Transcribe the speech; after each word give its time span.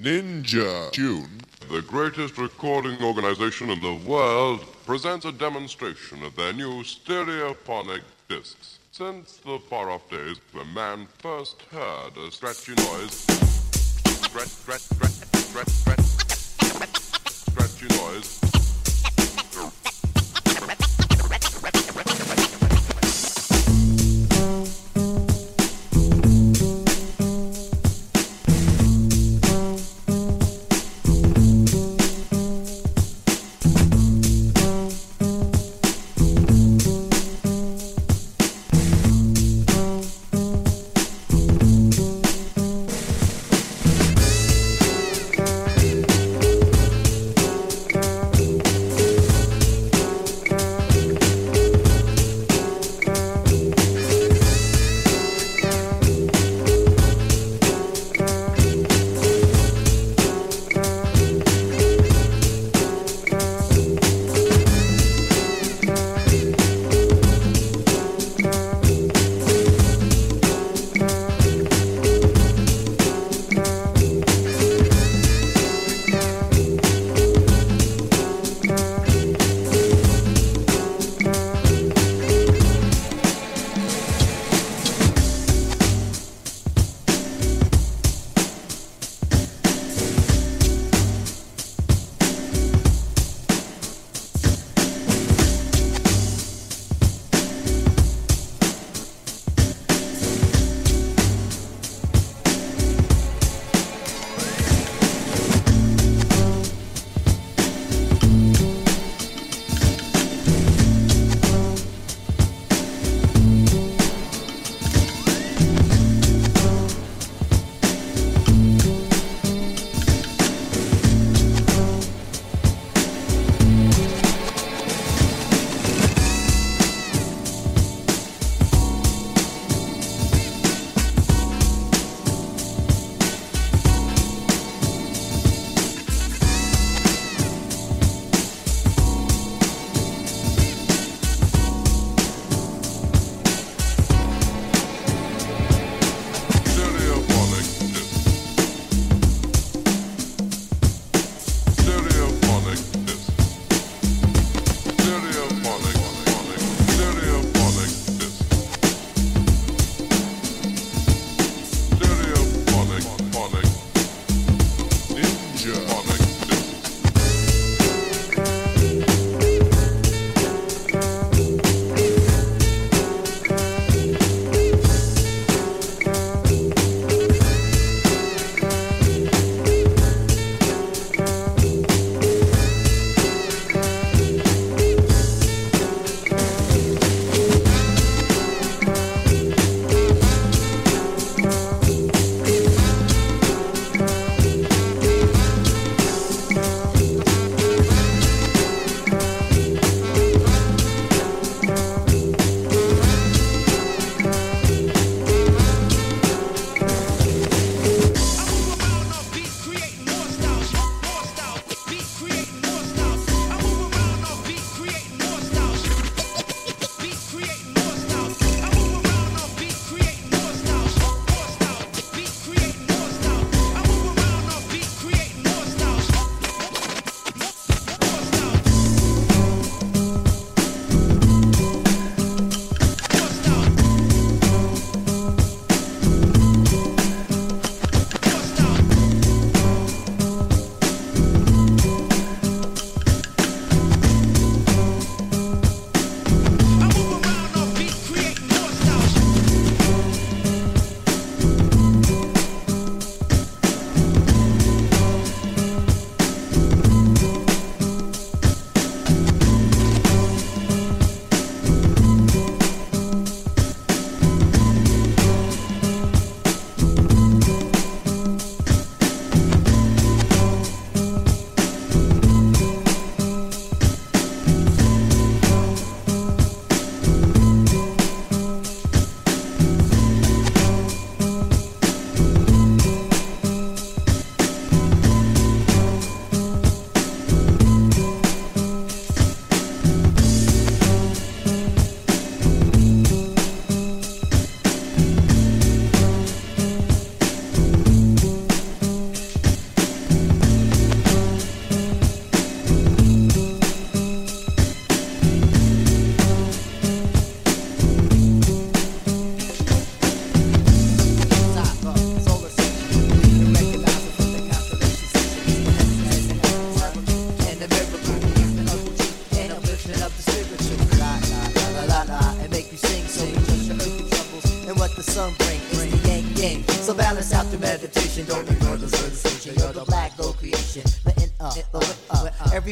Ninja 0.00 0.92
Tune, 0.92 1.40
the 1.68 1.82
greatest 1.82 2.38
recording 2.38 3.02
organization 3.02 3.68
in 3.68 3.80
the 3.80 3.94
world, 4.08 4.64
presents 4.86 5.24
a 5.24 5.32
demonstration 5.32 6.22
of 6.22 6.36
their 6.36 6.52
new 6.52 6.84
stereophonic 6.84 8.02
discs. 8.28 8.78
Since 8.92 9.38
the 9.38 9.58
far 9.68 9.90
off 9.90 10.08
days 10.08 10.36
when 10.52 10.72
man 10.72 11.08
first 11.18 11.62
heard 11.72 12.16
a 12.16 12.30
scratchy 12.30 12.76
noise, 12.76 13.26
scratch, 14.04 14.46
scratch, 14.46 14.82
scratch, 14.82 15.10
scratch, 15.10 15.68
scratch, 15.68 16.00
scratchy 17.26 17.88
noise. 17.96 18.47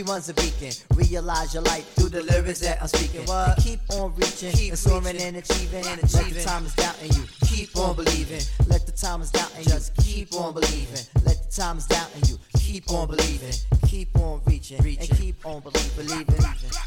runs 0.07 0.29
a 0.29 0.35
beacon. 0.35 0.73
Realize 0.95 1.53
your 1.53 1.63
life 1.65 1.87
through 1.95 2.11
the 2.11 2.23
lyrics 2.23 2.61
that 2.61 2.81
I'm 2.81 2.89
speaking. 2.89 3.27
What? 3.27 3.59
Keep 3.59 3.81
on 3.91 4.15
reaching 4.15 4.53
keep 4.53 4.71
and 4.71 4.79
soaring 4.79 5.05
reaching, 5.05 5.23
and 5.23 5.37
achieving. 5.37 5.87
And 5.87 6.03
achieving. 6.03 6.35
Let 6.35 6.35
the 6.35 6.45
time 6.45 6.65
is 6.67 6.75
doubting 6.75 7.13
you. 7.13 7.25
Keep 7.47 7.77
on 7.77 7.97
believing. 7.97 8.43
Let 8.69 8.87
the 8.87 8.93
time 8.93 9.21
is 9.21 9.31
doubting 9.31 9.65
you. 9.65 9.71
Just 9.71 9.97
keep 9.97 10.33
on 10.35 10.55
believing. 10.55 11.05
Let 11.25 11.43
the 11.43 11.51
time 11.51 11.79
is 11.79 11.87
doubting 11.87 12.23
you. 12.29 12.39
Keep 12.59 12.91
on 12.91 13.09
believing. 13.09 13.53
Keep 13.87 14.19
on 14.19 14.41
reaching. 14.47 14.83
reaching. 14.83 15.09
And 15.11 15.19
keep 15.19 15.45
on 15.45 15.61
believing. 15.61 15.97
Believing. 15.97 16.27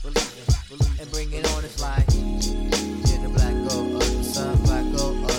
Believing. 0.02 0.46
believing. 0.70 1.00
And 1.00 1.12
bring 1.12 1.32
it 1.34 1.46
on 1.54 1.62
this 1.62 1.82
line. 1.82 2.04
Yeah, 2.10 3.24
the 3.24 3.30
black 3.30 3.54
gold, 3.70 3.96
uh, 3.96 4.00
the 4.00 4.24
sun, 4.24 4.58
black 4.64 4.86
gold, 4.96 5.24
uh, 5.30 5.39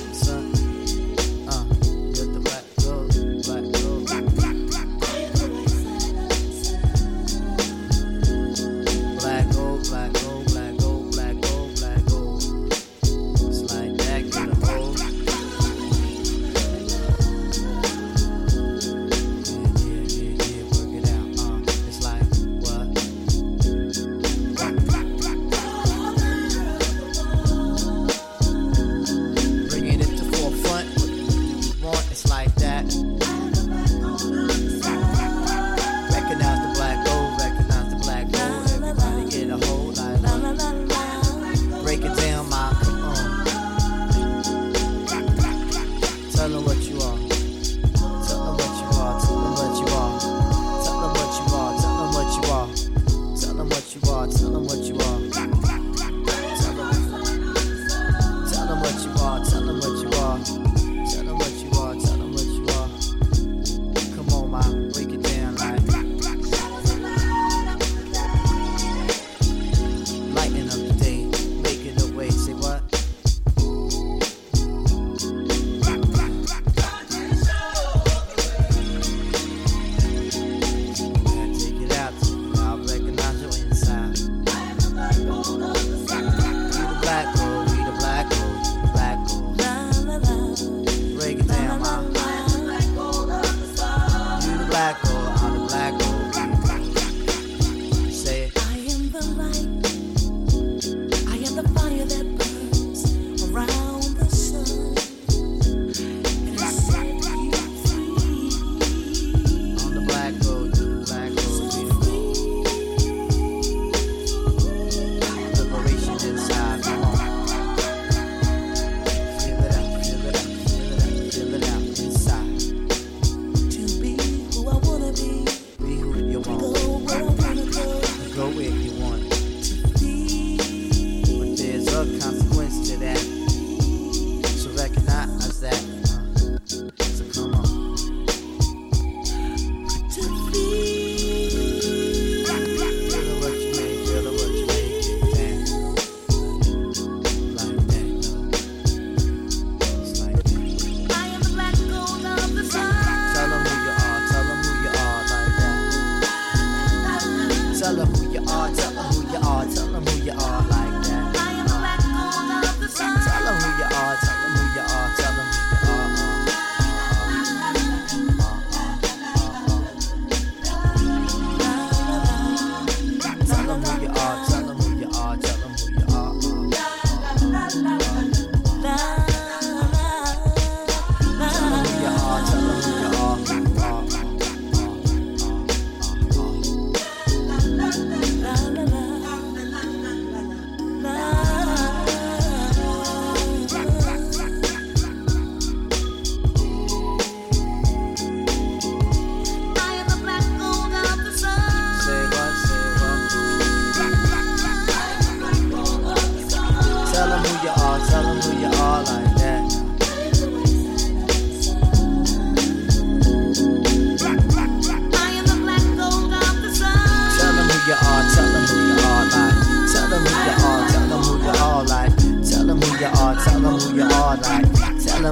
the 101.57 101.69
fun. 101.71 101.90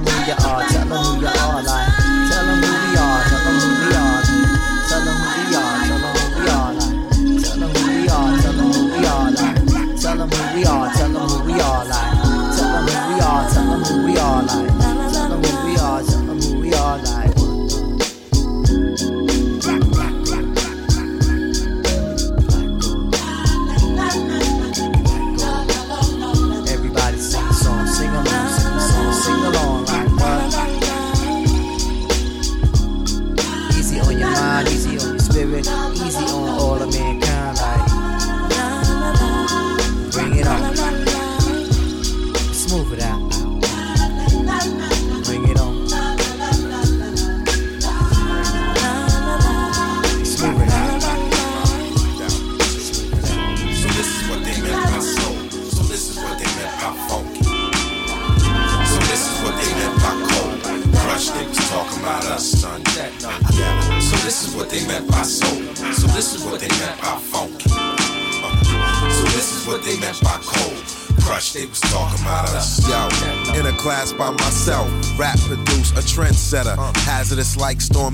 them 0.00 0.14
who 0.14 0.26
you 0.26 0.32
are, 0.46 0.68
tell 0.68 0.86
them 0.86 1.04
who 1.04 1.20
you 1.20 1.37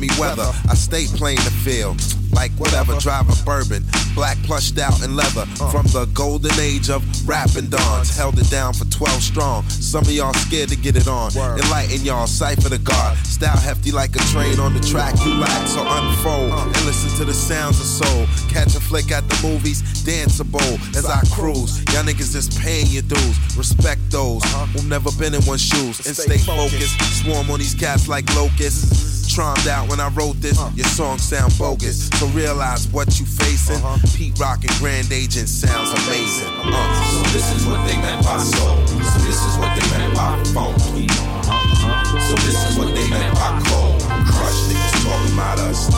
stormy 0.05 0.21
weather. 0.21 0.51
I 0.69 0.75
stay 0.75 1.07
playing 1.07 1.39
the 1.39 1.55
field. 1.65 2.01
Like 2.33 2.51
whatever, 2.59 2.99
drive 2.99 3.29
a 3.29 3.45
bourbon, 3.45 3.85
black 4.13 4.37
plushed 4.43 4.77
out 4.79 5.01
in 5.05 5.15
leather. 5.15 5.47
From 5.71 5.87
the 5.95 6.11
golden 6.15 6.51
age 6.59 6.91
of 6.91 7.05
rapping 7.29 7.71
dons, 7.71 8.17
held 8.17 8.37
it 8.41 8.51
down 8.51 8.75
for 8.75 8.87
12 8.87 9.23
strong. 9.23 9.63
Some 9.69 10.03
of 10.03 10.11
y'all 10.11 10.33
scared 10.35 10.69
to 10.71 10.77
get 10.77 10.97
it 10.97 11.07
on. 11.07 11.31
Enlighten 11.37 12.05
y'all, 12.05 12.27
cipher 12.27 12.69
the 12.69 12.79
guard. 12.79 13.17
Style 13.19 13.57
hefty 13.57 13.93
like 13.93 14.17
a 14.17 14.19
train 14.35 14.59
on 14.59 14.75
the 14.75 14.81
track 14.81 15.15
you 15.25 15.35
lack. 15.35 15.69
So 15.69 15.81
unfold 15.87 16.51
uh. 16.51 16.67
and 16.67 16.87
listen 16.87 17.17
to 17.19 17.25
the 17.25 17.35
sounds 17.35 17.79
of 17.79 17.87
soul. 17.87 18.27
Catch 18.51 18.75
a 18.75 18.81
flick 18.81 19.13
at 19.13 19.23
the 19.29 19.39
movies, 19.47 19.83
danceable 20.03 20.75
as 20.97 21.07
I 21.07 21.23
cruise. 21.33 21.79
Y'all 21.95 22.03
niggas 22.03 22.33
just 22.33 22.59
paying 22.59 22.89
your 22.89 23.03
dues. 23.03 23.57
Respect 23.57 24.01
those 24.11 24.43
uh-huh. 24.43 24.67
who've 24.67 24.89
never 24.89 25.11
been 25.21 25.35
in 25.35 25.45
one's 25.47 25.63
shoes 25.63 26.05
and 26.05 26.17
stay 26.17 26.39
focused. 26.39 26.99
Swarm 27.23 27.49
on 27.49 27.61
these 27.61 27.75
cats 27.75 28.09
like 28.09 28.27
locusts. 28.35 29.14
Trommed 29.35 29.67
out 29.67 29.91
when 29.91 29.99
I 29.99 30.15
wrote 30.15 30.39
this, 30.39 30.61
uh. 30.61 30.71
your 30.77 30.87
song 30.87 31.19
sound 31.19 31.59
bogus. 31.59 32.07
So 32.21 32.27
realize 32.39 32.87
what 32.95 33.19
you 33.19 33.27
facing. 33.27 33.83
Uh-huh. 33.83 33.99
Pete 34.15 34.39
Rock 34.39 34.63
and 34.63 34.71
Grand 34.79 35.11
Agent 35.11 35.49
sounds 35.49 35.91
amazing. 36.07 36.55
Uh. 36.63 36.71
So 37.11 37.19
this 37.35 37.51
is 37.51 37.67
what 37.67 37.83
they 37.83 37.99
meant 37.99 38.23
by 38.23 38.39
soul. 38.39 38.79
So 38.87 39.19
this 39.27 39.43
is 39.43 39.59
what 39.59 39.75
they 39.75 39.83
meant 39.91 40.15
by 40.15 40.39
funky. 40.55 41.11
Uh-huh. 41.11 42.31
So 42.31 42.35
this 42.47 42.63
is 42.63 42.79
what 42.79 42.95
they 42.95 43.11
meant 43.11 43.35
by 43.35 43.59
cold. 43.67 43.99
Crush, 44.31 44.71
was 44.71 45.03
talking 45.03 45.35
about 45.35 45.59
us. 45.67 45.91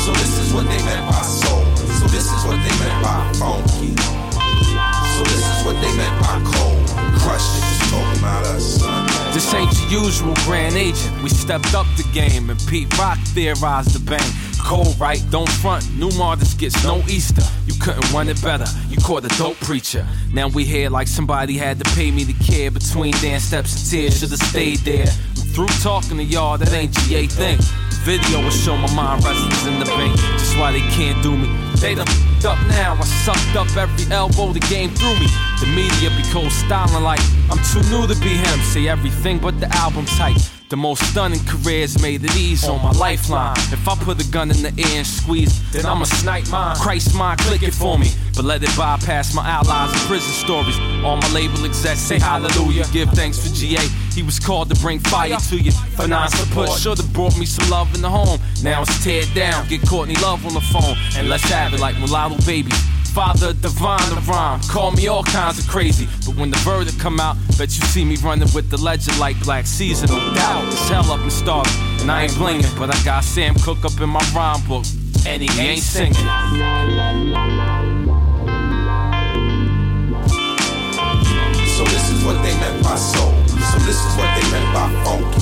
So 0.00 0.12
this 0.16 0.40
is 0.40 0.54
what 0.56 0.64
they 0.72 0.80
meant 0.80 1.04
by 1.04 1.20
soul. 1.20 1.60
So 1.76 2.08
this 2.08 2.32
is 2.32 2.42
what 2.48 2.56
they 2.64 2.74
meant 2.80 2.96
by 3.04 3.28
funky. 3.36 3.92
So 3.92 5.20
this 5.28 5.44
is 5.44 5.60
what 5.68 5.76
they 5.84 5.92
meant 6.00 6.16
by 6.24 6.40
cold. 6.48 6.80
Crush, 7.20 7.69
talking 7.90 8.20
about 8.20 8.46
us. 8.46 8.78
This 9.34 9.52
ain't 9.52 9.72
your 9.90 10.02
usual 10.02 10.34
grand 10.46 10.76
agent. 10.76 11.22
We 11.22 11.28
stepped 11.28 11.74
up 11.74 11.86
the 11.96 12.08
game 12.12 12.48
and 12.48 12.60
Pete 12.68 12.96
Rock 12.96 13.18
theorized 13.34 13.94
the 13.94 13.98
bang. 13.98 14.32
Cold 14.62 14.98
right, 15.00 15.22
don't 15.30 15.48
front. 15.48 15.84
New 15.98 16.10
Martis 16.16 16.54
gets 16.54 16.84
no 16.84 16.98
Easter. 17.08 17.42
You 17.66 17.74
couldn't 17.80 18.08
run 18.12 18.28
it 18.28 18.40
better. 18.42 18.66
You 18.88 18.98
caught 18.98 19.24
a 19.24 19.38
dope 19.38 19.56
preacher. 19.56 20.06
Now 20.32 20.48
we 20.48 20.64
here 20.64 20.88
like 20.88 21.08
somebody 21.08 21.56
had 21.56 21.82
to 21.82 21.94
pay 21.96 22.10
me 22.10 22.24
to 22.24 22.32
care. 22.44 22.70
Between 22.70 23.12
dance 23.14 23.44
steps 23.44 23.74
and 23.74 23.90
tears, 23.90 24.20
should've 24.20 24.38
stayed 24.38 24.78
there. 24.80 25.06
I'm 25.06 25.46
through 25.54 25.74
talking 25.82 26.18
to 26.18 26.24
y'all, 26.24 26.58
that 26.58 26.72
ain't 26.72 26.92
GA 26.92 27.26
thing. 27.26 27.58
Video 28.04 28.42
will 28.42 28.50
show 28.50 28.76
my 28.76 28.92
mind 28.94 29.22
wrestles 29.22 29.66
in 29.66 29.78
the 29.78 29.84
bank. 29.84 30.16
Just 30.38 30.56
why 30.56 30.72
they 30.72 30.80
can't 30.80 31.22
do 31.22 31.36
me. 31.36 31.48
They 31.76 31.94
done 31.94 32.08
up 32.46 32.58
now. 32.68 32.94
I 32.94 33.04
sucked 33.04 33.56
up 33.56 33.76
every 33.76 34.10
elbow 34.10 34.52
the 34.52 34.60
game 34.60 34.90
threw 34.90 35.14
me. 35.20 35.26
The 35.60 35.66
media 35.66 36.08
be 36.16 36.22
cold 36.32 36.50
styling 36.50 37.04
like 37.04 37.20
I'm 37.50 37.58
too 37.72 37.82
new 37.90 38.06
to 38.06 38.18
be 38.20 38.30
him. 38.30 38.60
Say 38.60 38.88
everything 38.88 39.38
but 39.38 39.60
the 39.60 39.68
album 39.76 40.06
type. 40.06 40.59
The 40.70 40.76
most 40.76 41.02
stunning 41.10 41.44
careers 41.46 42.00
made 42.00 42.24
it 42.24 42.36
ease 42.36 42.62
on 42.68 42.80
my 42.80 42.92
lifeline. 42.92 43.56
If 43.72 43.88
I 43.88 43.96
put 43.96 44.24
a 44.24 44.30
gun 44.30 44.52
in 44.52 44.62
the 44.62 44.68
air 44.78 44.98
and 44.98 45.06
squeeze, 45.06 45.68
then 45.72 45.84
I'ma 45.84 46.04
snipe 46.04 46.48
mine. 46.48 46.76
Christ 46.76 47.12
mind, 47.12 47.40
click 47.40 47.64
it 47.64 47.74
for 47.74 47.98
me. 47.98 48.12
But 48.36 48.44
let 48.44 48.62
it 48.62 48.70
bypass 48.76 49.34
my 49.34 49.44
allies 49.48 49.90
and 49.90 50.00
prison 50.02 50.30
stories. 50.30 50.78
All 51.02 51.16
my 51.16 51.28
label 51.32 51.64
execs 51.64 51.98
say 51.98 52.20
hallelujah. 52.20 52.84
Give 52.92 53.10
thanks 53.10 53.42
for 53.42 53.52
GA. 53.52 53.82
He 54.14 54.22
was 54.22 54.38
called 54.38 54.72
to 54.72 54.80
bring 54.80 55.00
fire 55.00 55.36
to 55.36 55.56
you. 55.56 55.72
Non 56.06 56.28
support, 56.28 56.70
should've 56.78 57.12
brought 57.12 57.36
me 57.36 57.46
some 57.46 57.68
love 57.68 57.92
in 57.96 58.00
the 58.00 58.08
home. 58.08 58.38
Now 58.62 58.82
it's 58.82 59.02
tear 59.02 59.24
down. 59.34 59.66
Get 59.66 59.84
Courtney 59.88 60.14
Love 60.22 60.46
on 60.46 60.54
the 60.54 60.60
phone. 60.60 60.96
And 61.16 61.28
let's 61.28 61.50
have 61.50 61.74
it 61.74 61.80
like 61.80 61.98
mulatto 61.98 62.36
baby. 62.46 62.70
Father 63.14 63.52
divine 63.52 64.08
the 64.14 64.20
rhyme. 64.28 64.60
Call 64.70 64.92
me 64.92 65.08
all 65.08 65.24
kinds 65.24 65.58
of 65.58 65.66
crazy. 65.66 66.06
But 66.24 66.36
when 66.36 66.50
the 66.50 66.58
verdict 66.58 67.00
come 67.00 67.18
out, 67.18 67.36
bet 67.58 67.76
you 67.76 67.84
see 67.86 68.04
me 68.04 68.14
running 68.16 68.48
with 68.54 68.70
the 68.70 68.76
legend 68.76 69.18
like 69.18 69.40
Black 69.42 69.66
Caesar. 69.66 70.06
No 70.06 70.32
doubt. 70.34 70.68
It's 70.68 70.88
hell 70.88 71.10
up 71.10 71.18
and 71.20 71.32
starving. 71.32 71.72
And 72.00 72.08
I 72.10 72.22
ain't 72.24 72.32
blinging, 72.32 72.78
but 72.78 72.94
I 72.94 72.98
got 73.04 73.24
Sam 73.24 73.54
Cooke 73.56 73.84
up 73.84 74.00
in 74.00 74.08
my 74.08 74.22
rhyme 74.34 74.62
book. 74.68 74.84
And 75.26 75.42
he 75.42 75.48
ain't 75.60 75.82
singing. 75.82 76.14
So 76.14 76.22
this 81.84 82.10
is 82.12 82.24
what 82.24 82.40
they 82.42 82.54
meant 82.62 82.82
by 82.84 82.94
soul. 82.94 83.34
So 83.48 83.78
this 83.86 83.98
is 83.98 84.14
what 84.16 84.30
they 84.38 84.46
meant 84.54 84.72
by 84.72 84.88
funky. 85.02 85.40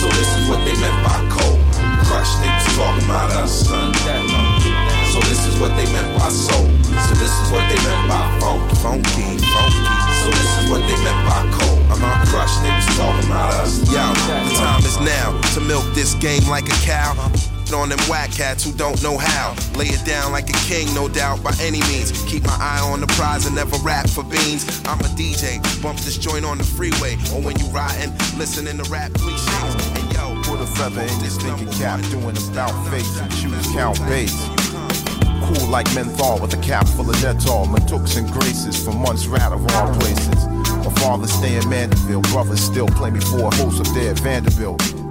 So 0.00 0.06
this 0.08 0.30
is 0.38 0.48
what 0.48 0.64
they 0.64 0.74
meant 0.80 1.04
by 1.04 1.20
cold. 1.30 1.60
Crush, 2.06 2.32
they 2.40 2.48
was 2.48 2.64
talking 2.76 3.04
about 3.04 3.30
us, 3.30 3.68
game 16.24 16.48
like 16.48 16.64
a 16.64 16.78
cow. 16.80 17.12
On 17.74 17.88
them 17.90 17.98
whack 18.08 18.30
cats 18.30 18.64
who 18.64 18.72
don't 18.72 19.02
know 19.02 19.18
how. 19.18 19.54
Lay 19.76 19.86
it 19.86 20.06
down 20.06 20.32
like 20.32 20.48
a 20.48 20.58
king, 20.64 20.86
no 20.94 21.06
doubt, 21.06 21.42
by 21.42 21.52
any 21.60 21.80
means. 21.92 22.12
Keep 22.24 22.44
my 22.44 22.56
eye 22.58 22.80
on 22.80 23.00
the 23.00 23.06
prize 23.08 23.44
and 23.46 23.54
never 23.54 23.76
rap 23.84 24.08
for 24.08 24.24
beans. 24.24 24.64
I'm 24.86 25.00
a 25.00 25.10
DJ, 25.20 25.60
bump 25.82 25.98
this 26.00 26.16
joint 26.16 26.46
on 26.46 26.56
the 26.56 26.64
freeway. 26.64 27.16
Or 27.34 27.42
when 27.42 27.58
you 27.58 27.66
riding, 27.66 28.10
listening 28.38 28.78
to 28.78 28.84
rap 28.90 29.12
cliches. 29.12 29.74
And 29.98 30.12
yo, 30.14 30.40
Put 30.44 30.60
a 30.60 30.66
feather 30.66 31.02
in 31.02 31.18
this 31.20 31.36
thinking 31.36 31.70
cap, 31.72 32.00
doing 32.08 32.36
about 32.48 32.72
face 32.88 33.20
and 33.20 33.30
choose 33.36 33.66
count 33.72 33.98
base. 34.08 34.48
Cool 35.44 35.68
like 35.68 35.92
menthol 35.94 36.40
with 36.40 36.54
a 36.54 36.62
cap 36.62 36.88
full 36.88 37.10
of 37.10 37.16
Dettol. 37.16 37.66
Matooks 37.66 38.16
and 38.16 38.30
graces 38.30 38.82
for 38.82 38.92
months 38.92 39.26
rat 39.26 39.52
of 39.52 39.60
all 39.74 39.92
places. 39.96 40.46
My 40.84 40.92
father 41.00 41.26
stay 41.26 41.56
in 41.56 41.68
Mandeville, 41.68 42.22
brothers 42.32 42.60
still 42.60 42.88
play 42.88 43.10
me 43.10 43.20
for 43.20 43.48
a 43.48 43.54
host 43.56 43.80
up 43.80 43.94
there 43.94 44.12
at 44.12 44.20
Vanderbilt. 44.20 45.03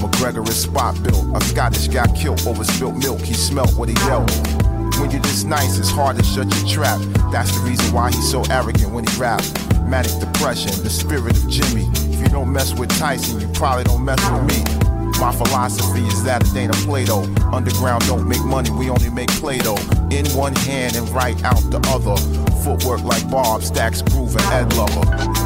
McGregor 0.00 0.48
is 0.48 0.56
spot 0.56 1.00
built. 1.02 1.36
A 1.36 1.44
Scottish 1.44 1.88
got 1.88 2.14
killed 2.16 2.46
over 2.46 2.64
spilt 2.64 2.96
milk. 2.96 3.20
He 3.20 3.34
smelt 3.34 3.72
what 3.74 3.88
he 3.88 3.94
dealt. 3.94 4.30
When 4.98 5.10
you're 5.10 5.20
this 5.20 5.44
nice, 5.44 5.78
it's 5.78 5.90
hard 5.90 6.16
to 6.16 6.24
shut 6.24 6.46
your 6.54 6.68
trap. 6.68 7.00
That's 7.32 7.52
the 7.52 7.60
reason 7.60 7.94
why 7.94 8.10
he's 8.10 8.30
so 8.30 8.42
arrogant 8.50 8.92
when 8.92 9.06
he 9.06 9.16
rap. 9.16 9.42
Manic 9.86 10.12
depression, 10.20 10.72
the 10.82 10.90
spirit 10.90 11.36
of 11.36 11.48
Jimmy. 11.48 11.88
If 12.12 12.20
you 12.20 12.28
don't 12.28 12.52
mess 12.52 12.74
with 12.74 12.90
Tyson, 12.98 13.40
you 13.40 13.48
probably 13.54 13.84
don't 13.84 14.04
mess 14.04 14.20
with 14.30 14.44
me. 14.44 14.62
My 15.20 15.32
philosophy 15.32 16.02
is 16.06 16.24
that 16.24 16.42
it 16.46 16.56
ain't 16.56 16.74
a 16.74 16.78
Play-Doh. 16.86 17.24
Underground 17.52 18.06
don't 18.06 18.26
make 18.26 18.44
money, 18.44 18.70
we 18.70 18.88
only 18.88 19.10
make 19.10 19.28
Play-Doh. 19.32 19.76
In 20.10 20.26
one 20.36 20.54
hand 20.56 20.96
and 20.96 21.08
right 21.10 21.42
out 21.44 21.60
the 21.70 21.80
other. 21.88 22.16
Footwork 22.62 23.02
like 23.02 23.28
Bob, 23.30 23.62
Stacks, 23.62 24.02
Groove, 24.02 24.36
and 24.36 24.46
Ed 24.52 24.72
Lover. 24.76 25.39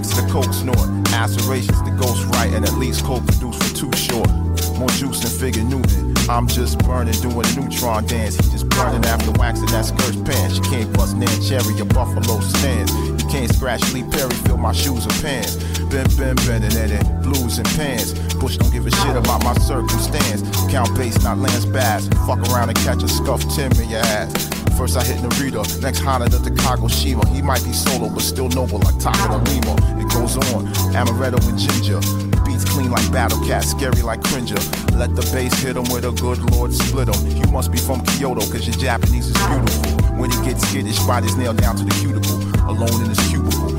Backs 0.00 0.14
to 0.14 0.26
coke 0.32 0.50
snort, 0.54 0.88
acerations 1.12 1.82
to 1.82 1.90
ghost 1.90 2.24
right, 2.28 2.50
and 2.54 2.64
at 2.64 2.72
least 2.74 3.04
coke 3.04 3.22
produced 3.26 3.62
for 3.62 3.76
too 3.76 3.92
short. 3.98 4.30
More 4.78 4.88
juice 4.96 5.20
than 5.20 5.28
Figure 5.28 5.62
Newton. 5.62 6.16
I'm 6.26 6.46
just 6.46 6.78
burning, 6.78 7.12
doing 7.20 7.44
a 7.44 7.60
neutron 7.60 8.06
dance. 8.06 8.36
He 8.36 8.50
just 8.50 8.66
burning 8.70 9.04
after 9.04 9.30
waxing 9.32 9.66
that 9.66 9.84
skirt's 9.84 10.16
pants. 10.22 10.56
You 10.56 10.62
can't 10.62 10.90
bust 10.94 11.16
Neneh 11.16 11.46
Cherry 11.46 11.78
or 11.78 11.84
Buffalo 11.84 12.40
Stance. 12.40 12.94
You 12.94 13.28
can't 13.28 13.54
scratch 13.54 13.92
Lee 13.92 14.04
Perry, 14.04 14.34
fill 14.46 14.56
my 14.56 14.72
shoes 14.72 15.04
or 15.04 15.12
pants. 15.20 15.56
Been, 15.92 16.08
been, 16.16 16.36
bending 16.48 16.72
in 16.80 16.92
it, 16.92 17.22
blues 17.22 17.58
and 17.58 17.68
pants. 17.76 18.14
Bush 18.36 18.56
don't 18.56 18.72
give 18.72 18.86
a 18.86 18.90
shit 18.90 19.16
about 19.16 19.44
my 19.44 19.52
circumstance. 19.58 20.40
Count 20.72 20.96
bass, 20.96 21.22
not 21.22 21.36
Lance 21.36 21.66
Bass. 21.66 22.08
Fuck 22.26 22.40
around 22.48 22.70
and 22.70 22.78
catch 22.78 23.02
a 23.02 23.08
scuffed 23.08 23.50
Tim 23.54 23.70
in 23.72 23.90
your 23.90 24.00
ass. 24.00 24.59
First 24.80 24.96
I 24.96 25.04
hit 25.04 25.20
Narita, 25.20 25.60
next 25.82 25.98
Hana 25.98 26.26
the 26.30 26.40
Chicago 26.42 26.88
Shiva. 26.88 27.28
He 27.28 27.42
might 27.42 27.62
be 27.64 27.72
solo, 27.74 28.08
but 28.08 28.22
still 28.22 28.48
noble 28.48 28.78
like 28.78 28.98
Taka 28.98 29.28
the 29.28 29.36
Lima. 29.52 29.76
It 30.00 30.08
goes 30.08 30.40
on, 30.56 30.72
amaretto 30.96 31.36
and 31.52 31.58
ginger. 31.60 32.00
Beats 32.48 32.64
clean 32.64 32.90
like 32.90 33.04
Battle 33.12 33.36
Cat, 33.44 33.64
scary 33.64 34.00
like 34.00 34.24
Cringer. 34.24 34.56
Let 34.96 35.12
the 35.14 35.20
bass 35.36 35.52
hit 35.60 35.76
him 35.76 35.84
with 35.92 36.08
a 36.08 36.12
good 36.16 36.40
lord 36.56 36.72
split 36.72 37.12
him. 37.12 37.20
You 37.36 37.44
must 37.52 37.70
be 37.70 37.76
from 37.76 38.00
Kyoto, 38.16 38.40
cause 38.48 38.64
your 38.64 38.76
Japanese 38.80 39.28
is 39.28 39.36
beautiful. 39.36 40.16
When 40.16 40.30
he 40.30 40.40
gets 40.48 40.66
skittish, 40.66 40.98
bite 41.04 41.24
his 41.24 41.36
nail 41.36 41.52
down 41.52 41.76
to 41.76 41.84
the 41.84 41.92
cuticle. 42.00 42.40
Alone 42.64 43.04
in 43.04 43.12
his 43.12 43.20
cubicle. 43.28 43.76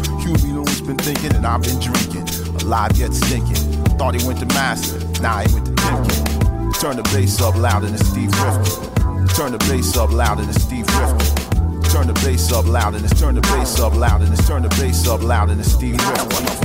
Lewis 0.54 0.82
been 0.82 1.02
thinking 1.02 1.34
and 1.34 1.48
I've 1.48 1.64
been 1.64 1.82
drinking. 1.82 2.30
Alive 2.62 2.94
yet 2.94 3.12
stinking. 3.16 3.58
Thought 3.98 4.22
he 4.22 4.28
went 4.28 4.38
to 4.38 4.46
master, 4.54 5.02
nah 5.18 5.42
he 5.42 5.50
went 5.50 5.66
to 5.66 5.74
Dimkin. 5.82 6.80
Turn 6.80 6.96
the 6.96 7.04
bass 7.10 7.42
up 7.42 7.58
louder 7.58 7.88
than 7.88 7.98
Steve 7.98 8.30
Rifkin. 8.38 9.01
Turn 9.36 9.54
the 9.54 9.58
bass 9.70 9.96
up 9.98 10.12
louder 10.12 10.44
than 10.44 10.54
Steve 10.54 10.86
Rifkin. 10.88 11.82
Turn 11.84 12.08
the 12.08 12.14
bass 12.24 12.52
up 12.52 12.66
louder 12.68 13.00
than 13.00 13.10
turn 13.12 13.36
the 13.36 13.42
bass 13.42 13.80
up 13.80 13.96
louder 13.96 14.26
than 14.26 14.38
turn 14.46 14.62
the 14.62 14.70
bass 14.70 15.08
up 15.08 15.22
louder 15.22 15.56
than 15.56 15.64
Steve 15.64 15.96
Rifkin. 15.96 16.61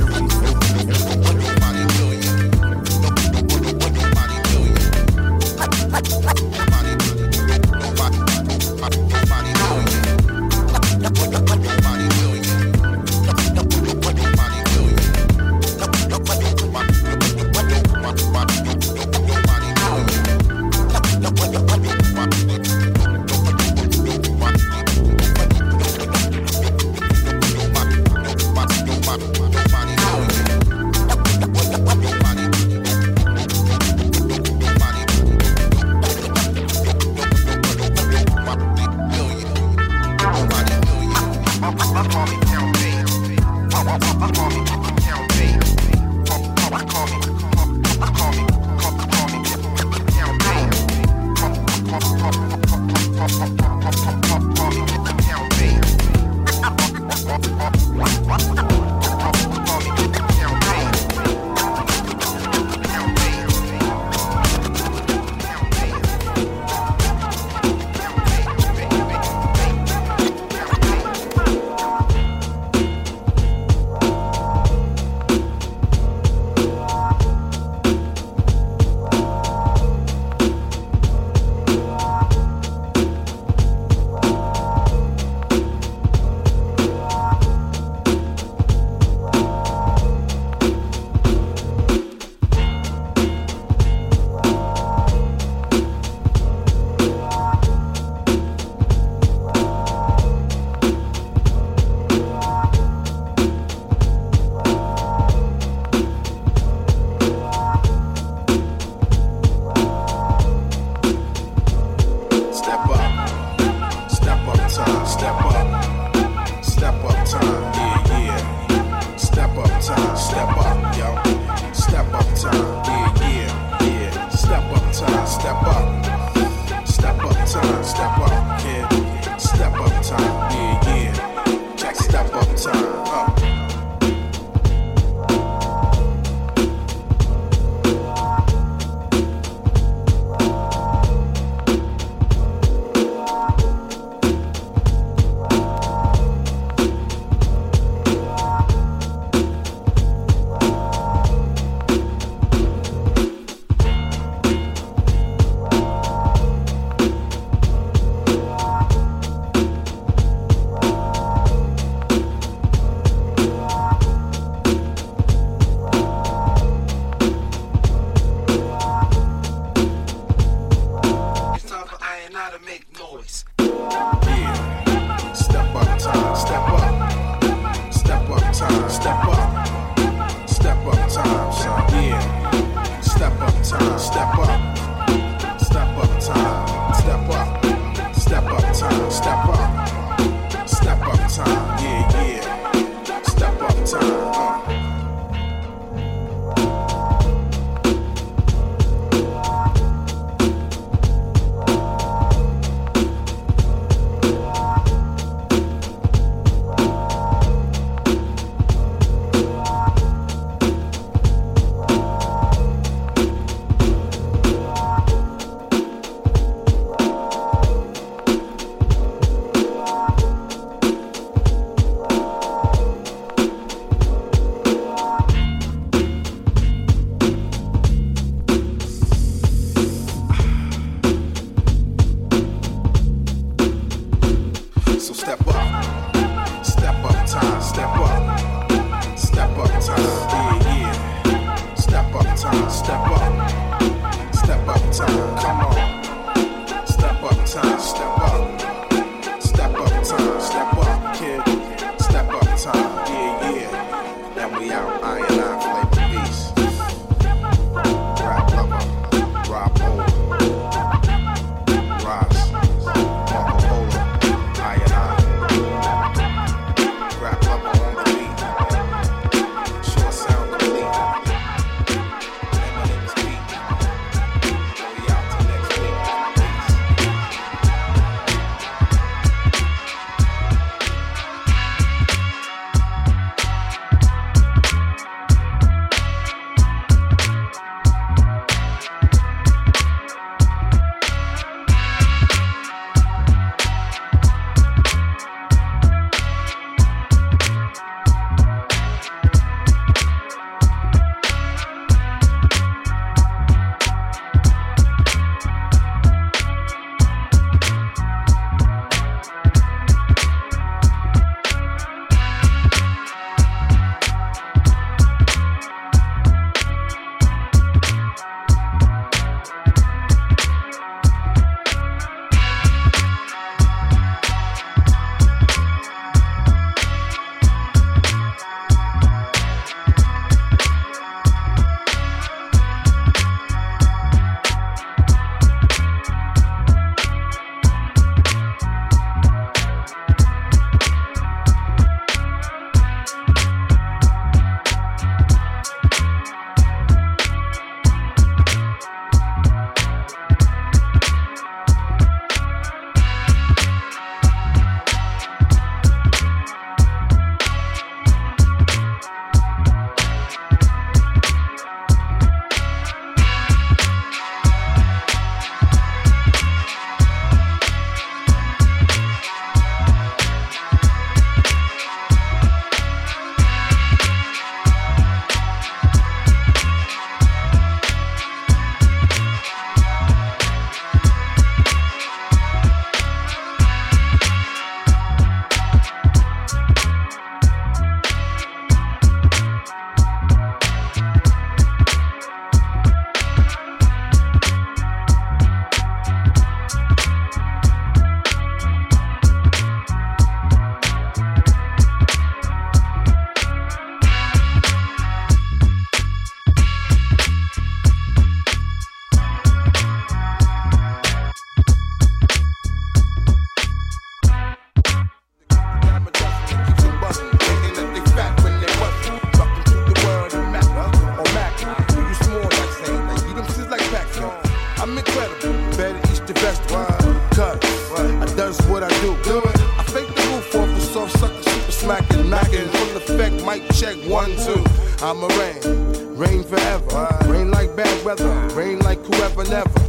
I'ma 433.88 435.28
rain, 435.38 436.16
rain 436.16 436.42
forever. 436.42 437.06
Rain 437.26 437.52
like 437.52 437.76
bad 437.76 438.04
weather, 438.04 438.28
rain 438.54 438.80
like 438.80 438.98
whoever 439.04 439.44
never. 439.44 439.80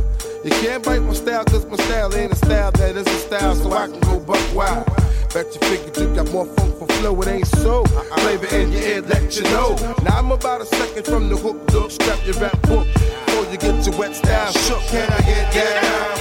You 0.44 0.52
can't 0.52 0.84
bite 0.84 1.02
my 1.02 1.14
style, 1.14 1.44
cause 1.46 1.66
my 1.66 1.78
style 1.78 2.16
ain't 2.16 2.32
a 2.32 2.36
style 2.36 2.72
that 2.74 2.96
is 2.96 3.08
a 3.08 3.20
style, 3.20 3.56
so 3.56 3.72
I 3.72 3.88
can 3.88 4.00
go 4.02 4.20
buck 4.20 4.56
wild. 4.56 4.86
Bet 5.34 5.48
you 5.56 5.68
figured 5.68 5.98
you 5.98 6.14
got 6.14 6.32
more 6.32 6.46
funk 6.46 6.78
for 6.78 6.86
flow, 6.86 7.20
it 7.22 7.28
ain't 7.28 7.48
so. 7.48 7.86
Flavor 7.86 8.56
in 8.56 8.72
your 8.72 8.82
ear, 8.84 9.02
let 9.02 9.36
you 9.36 9.44
know. 9.46 9.76
Now 10.04 10.20
I'm 10.20 10.32
about 10.32 10.62
a 10.62 10.66
second 10.68 11.06
from 11.06 11.30
the 11.30 11.36
hook, 11.36 11.58
look, 11.74 11.90
strap 11.90 12.24
your 12.24 12.36
rap 12.36 12.62
book. 12.64 12.86
Before 12.94 13.52
you 13.52 13.58
get 13.58 13.84
your 13.88 13.98
wet 13.98 14.16
style 14.16 14.52
shook, 14.52 14.82
can 14.92 15.12
I 15.12 15.22
get 15.22 15.54
down? 15.54 16.18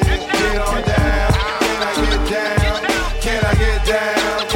Get 0.00 0.56
on 0.62 0.82
down. 0.88 1.32
Can 1.60 1.82
I 1.82 1.94
get 2.00 2.30
down? 2.30 3.20
Can 3.20 3.44
I? 3.44 3.54
Get 3.54 3.86
down. 3.86 4.49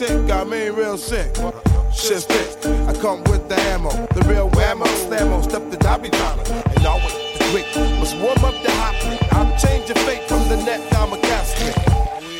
Sick, 0.00 0.30
I 0.30 0.44
mean 0.44 0.72
real 0.72 0.96
sick. 0.96 1.28
Shit 1.92 2.22
sticks. 2.22 2.66
I 2.88 2.92
come 3.04 3.22
with 3.24 3.48
the 3.50 3.58
ammo, 3.72 3.90
the 4.16 4.22
real 4.26 4.48
whammo, 4.50 4.86
slammo, 5.04 5.42
step 5.42 5.70
the 5.70 5.76
dobby 5.76 6.08
dollar, 6.08 6.44
and 6.74 6.86
always 6.86 7.12
the 7.36 7.44
quick. 7.52 7.66
Must 8.00 8.16
warm 8.16 8.42
up 8.48 8.56
the 8.64 8.72
hot 8.80 8.94
plate. 9.02 9.22
I'm 9.38 9.50
changing 9.58 10.00
fate 10.06 10.24
from 10.26 10.48
the 10.48 10.56
net, 10.56 10.80
I'm 10.94 11.12
a 11.12 11.18
casket. 11.20 11.76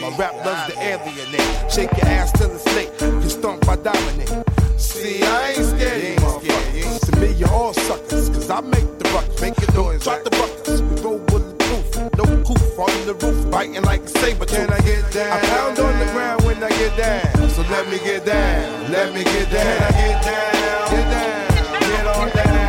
My 0.01 0.09
rap 0.17 0.35
loves 0.47 0.73
the 0.73 0.81
alienate. 0.81 1.71
Shake 1.71 1.93
your 1.99 2.07
ass 2.07 2.33
till 2.33 2.51
it's 2.51 2.65
late. 2.75 2.93
You 3.23 3.29
stomp, 3.29 3.69
I 3.69 3.77
dominate. 3.77 4.33
See, 4.79 5.23
I 5.23 5.51
ain't 5.51 5.67
scared, 5.73 6.05
ain't 6.05 6.21
scared. 6.41 7.03
To 7.03 7.21
me, 7.21 7.33
you're 7.33 7.51
all 7.51 7.75
suckers, 7.75 8.31
cause 8.31 8.49
I 8.49 8.63
make 8.63 8.89
the 8.99 9.05
bucks. 9.13 9.41
Make 9.43 9.59
it 9.59 9.75
noise. 9.75 10.03
Try 10.05 10.23
the 10.23 10.31
buckets. 10.31 10.81
We 10.81 11.03
roll 11.03 11.19
bulletproof. 11.19 11.50
No 12.17 12.25
poof 12.45 12.79
on 12.79 13.07
the 13.07 13.15
roof. 13.15 13.51
Biting 13.51 13.83
like 13.83 14.03
a 14.03 14.09
saber. 14.09 14.47
Can 14.47 14.71
I 14.71 14.79
get 14.81 15.11
down? 15.13 15.33
I 15.33 15.41
pound 15.47 15.79
on 15.79 15.99
the 15.99 16.07
ground 16.13 16.45
when 16.45 16.63
I 16.63 16.69
get 16.71 16.97
down. 16.97 17.51
So 17.51 17.63
let 17.71 17.89
me 17.89 17.99
get 17.99 18.25
down. 18.25 18.93
Let 18.93 19.15
me 19.15 19.25
get 19.25 19.51
down. 19.51 19.65
Can 19.65 19.83
I 19.83 19.91
get 19.91 20.25
down? 20.25 20.91
Get 20.91 21.07
down. 21.11 21.81
Get 21.81 22.07
on 22.07 22.31
down. 22.31 22.60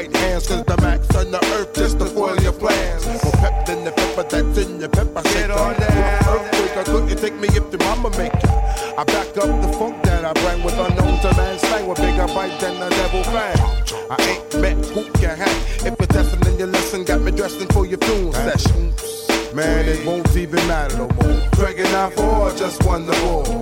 Right 0.00 0.16
hands, 0.16 0.46
cause 0.46 0.64
the 0.64 0.76
max 0.78 1.14
on 1.16 1.30
the 1.30 1.42
earth 1.56 1.74
just 1.74 1.98
to 1.98 2.06
foil 2.06 2.36
your 2.40 2.52
plans. 2.52 3.06
More 3.06 3.32
pep 3.32 3.66
than 3.66 3.84
the 3.84 3.92
pepper 3.92 4.22
that's 4.22 4.58
in 4.58 4.80
your 4.80 4.88
pepper. 4.88 5.22
Get 5.22 5.50
on 5.50 5.74
down. 5.78 6.28
Earthquake, 6.28 6.76
I 6.76 6.84
couldn't 6.84 7.18
take 7.18 7.34
me 7.34 7.48
if 7.48 7.70
the 7.70 7.78
mama 7.78 8.10
make 8.16 8.34
it. 8.34 8.50
I 8.98 9.04
back 9.04 9.36
up 9.36 9.50
the 9.62 9.70
funk 9.78 10.02
that 10.04 10.24
I 10.24 10.32
bring 10.42 10.62
with 10.64 10.78
unknown 10.78 11.20
to 11.20 11.36
man 11.36 11.58
slang 11.58 11.86
with 11.88 11.98
bigger 11.98 12.26
bite 12.28 12.58
than 12.60 12.80
the 12.80 12.88
devil 12.90 13.24
fang. 13.24 13.60
I 14.10 14.16
ain't 14.30 14.60
met 14.60 14.86
who 14.86 15.04
can 15.20 15.36
hang. 15.36 15.60
If 15.86 15.94
you're 15.98 16.12
testing 16.16 16.52
in 16.52 16.58
your 16.58 16.68
lesson, 16.68 17.04
got 17.04 17.20
me 17.20 17.32
dressing 17.32 17.68
for 17.68 17.84
your 17.84 17.98
funeral 17.98 18.32
session. 18.32 18.94
Man, 19.54 19.88
it 19.88 20.06
won't 20.06 20.34
even 20.36 20.66
matter 20.68 20.96
no 20.96 21.08
more. 21.08 21.40
Craig 21.52 21.78
and 21.78 21.88
I 21.88 22.10
four 22.10 22.50
just 22.52 22.84
won 22.84 23.06
the 23.06 23.16
war. 23.24 23.59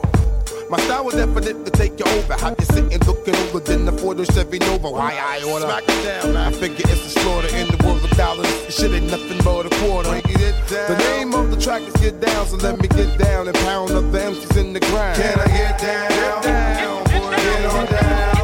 My 0.71 0.79
style 0.81 1.05
was 1.05 1.15
definite 1.15 1.65
to 1.65 1.71
take 1.71 1.99
you 1.99 2.05
over. 2.05 2.35
How 2.35 2.51
you 2.51 2.65
sitting 2.67 3.01
looking 3.07 3.35
over 3.35 3.61
than 3.61 3.87
the 3.87 3.93
Ford 3.93 4.21
or 4.21 4.27
Chevy 4.27 4.59
Nova? 4.59 4.91
Why 4.91 5.17
I 5.19 5.43
order? 5.51 5.65
Smack 5.65 5.85
it 5.85 6.05
down. 6.05 6.37
I 6.37 6.53
figure 6.53 6.85
it's 6.89 7.17
a 7.17 7.21
slaughter 7.21 7.57
in 7.57 7.69
the 7.69 7.83
world 7.87 8.05
of 8.05 8.11
dollars. 8.11 8.47
This 8.67 8.79
shit 8.79 8.93
ain't 8.93 9.11
nothing 9.11 9.39
but 9.43 9.65
a 9.65 9.71
quarter. 9.81 10.11
The 10.11 10.99
name 10.99 11.33
of 11.33 11.51
the 11.51 11.57
track 11.57 11.81
is 11.83 11.95
Get 11.95 12.21
Down, 12.21 12.47
so 12.47 12.57
let 12.57 12.79
me 12.79 12.89
get 12.89 13.19
down 13.19 13.49
and 13.49 13.57
pound 13.59 13.93
up 13.93 14.13
the 14.13 14.19
MCs 14.19 14.57
in 14.59 14.75
the 14.75 14.81
ground. 14.81 15.17
Can 15.17 15.41
I 15.41 15.47
get 15.47 15.79
down? 15.79 16.09
Get 16.11 16.43
down, 16.43 17.05
boy. 17.05 17.37
Get 17.37 17.65
on 17.65 17.87
down. 17.87 18.38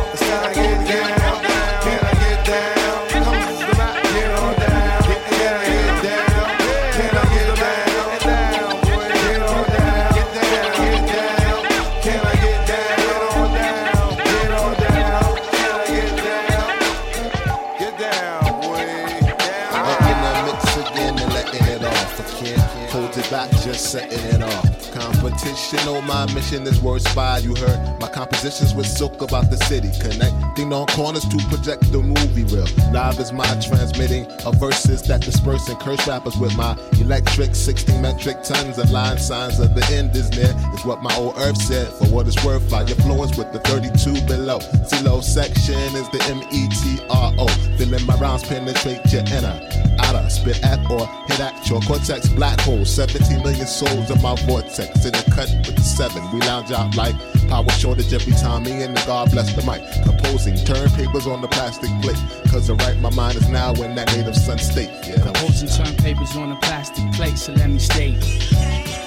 Competition, 25.45 25.89
oh 25.89 26.01
my 26.01 26.25
mission 26.33 26.67
is 26.67 26.81
words 26.81 27.05
by 27.15 27.37
you 27.37 27.55
heard. 27.55 28.01
My 28.01 28.09
compositions 28.09 28.73
with 28.73 28.87
silk 28.87 29.21
about 29.21 29.51
the 29.51 29.59
city, 29.59 29.91
connecting 30.01 30.73
on 30.73 30.87
corners 30.87 31.29
to 31.29 31.37
project 31.49 31.93
the 31.93 31.99
movie 31.99 32.45
reel. 32.45 32.67
Live 32.95 33.19
is 33.19 33.31
my 33.31 33.45
transmitting 33.61 34.25
of 34.47 34.59
verses 34.59 35.03
that 35.03 35.21
disperse 35.21 35.69
and 35.69 35.79
curse 35.79 36.09
rappers 36.09 36.39
with 36.39 36.57
my 36.57 36.75
electric 36.99 37.55
16 37.55 38.01
metric 38.01 38.43
tons 38.43 38.79
of 38.79 38.91
line 38.91 39.19
signs 39.19 39.61
of 39.61 39.75
the 39.75 39.85
end 39.93 40.17
is 40.17 40.31
near. 40.31 40.55
Is 40.73 40.85
what 40.87 41.03
my 41.03 41.15
old 41.17 41.37
earth 41.37 41.61
said. 41.61 41.89
For 41.99 42.07
what 42.07 42.27
it's 42.27 42.43
worth, 42.43 42.73
I 42.73 42.81
influence 42.81 43.37
with 43.37 43.53
the 43.53 43.61
32 43.61 44.27
below. 44.27 44.61
Below 44.89 45.21
section 45.21 45.95
is 45.95 46.09
the 46.09 46.25
M 46.31 46.41
E 46.53 46.69
T 46.71 47.05
R 47.11 47.35
O. 47.39 47.49
Feeling 47.77 48.07
my 48.07 48.17
rhymes 48.17 48.45
penetrate 48.45 49.05
your 49.13 49.25
inner 49.25 49.74
outer, 50.15 50.31
spit 50.31 50.63
at 50.65 50.79
or 50.91 51.07
hit 51.27 51.41
at 51.41 51.69
your 51.69 51.81
cortex 51.83 52.29
black 52.29 52.61
hole. 52.61 52.85
17 52.85 53.43
million 53.43 53.67
souls 53.67 54.11
in 54.11 54.21
my 54.23 54.35
vortex. 54.47 55.05
In 55.05 55.13
the 55.13 55.25
cut 55.35 55.51
with 55.67 55.77
the 55.77 55.83
seven, 55.83 56.23
we 56.33 56.41
lounge 56.41 56.73
out 56.73 56.97
like 56.97 57.15
power 57.49 57.69
shortage 57.71 58.13
every 58.13 58.33
time. 58.35 58.63
Me 58.65 58.83
and 58.83 58.97
the 58.97 59.03
God 59.07 59.31
bless 59.31 59.53
the 59.55 59.63
mic. 59.63 59.83
Composing, 60.05 60.57
turn 60.65 60.89
papers 60.91 61.27
on 61.27 61.41
the 61.41 61.49
plastic 61.49 61.91
plate. 62.03 62.17
Cause 62.51 62.69
the 62.69 62.75
right, 62.75 62.99
my 63.01 63.11
mind 63.11 63.37
is 63.37 63.49
now 63.49 63.73
in 63.75 63.95
that 63.97 64.15
native 64.17 64.37
sun 64.37 64.59
state. 64.59 64.91
Yeah. 65.07 65.21
Composing 65.23 65.69
turn 65.69 65.95
papers 65.97 66.37
on 66.37 66.53
a 66.53 66.57
plastic 66.61 67.05
plate, 67.13 67.37
so 67.37 67.53
let 67.53 67.69
me 67.69 67.79
state. 67.79 69.04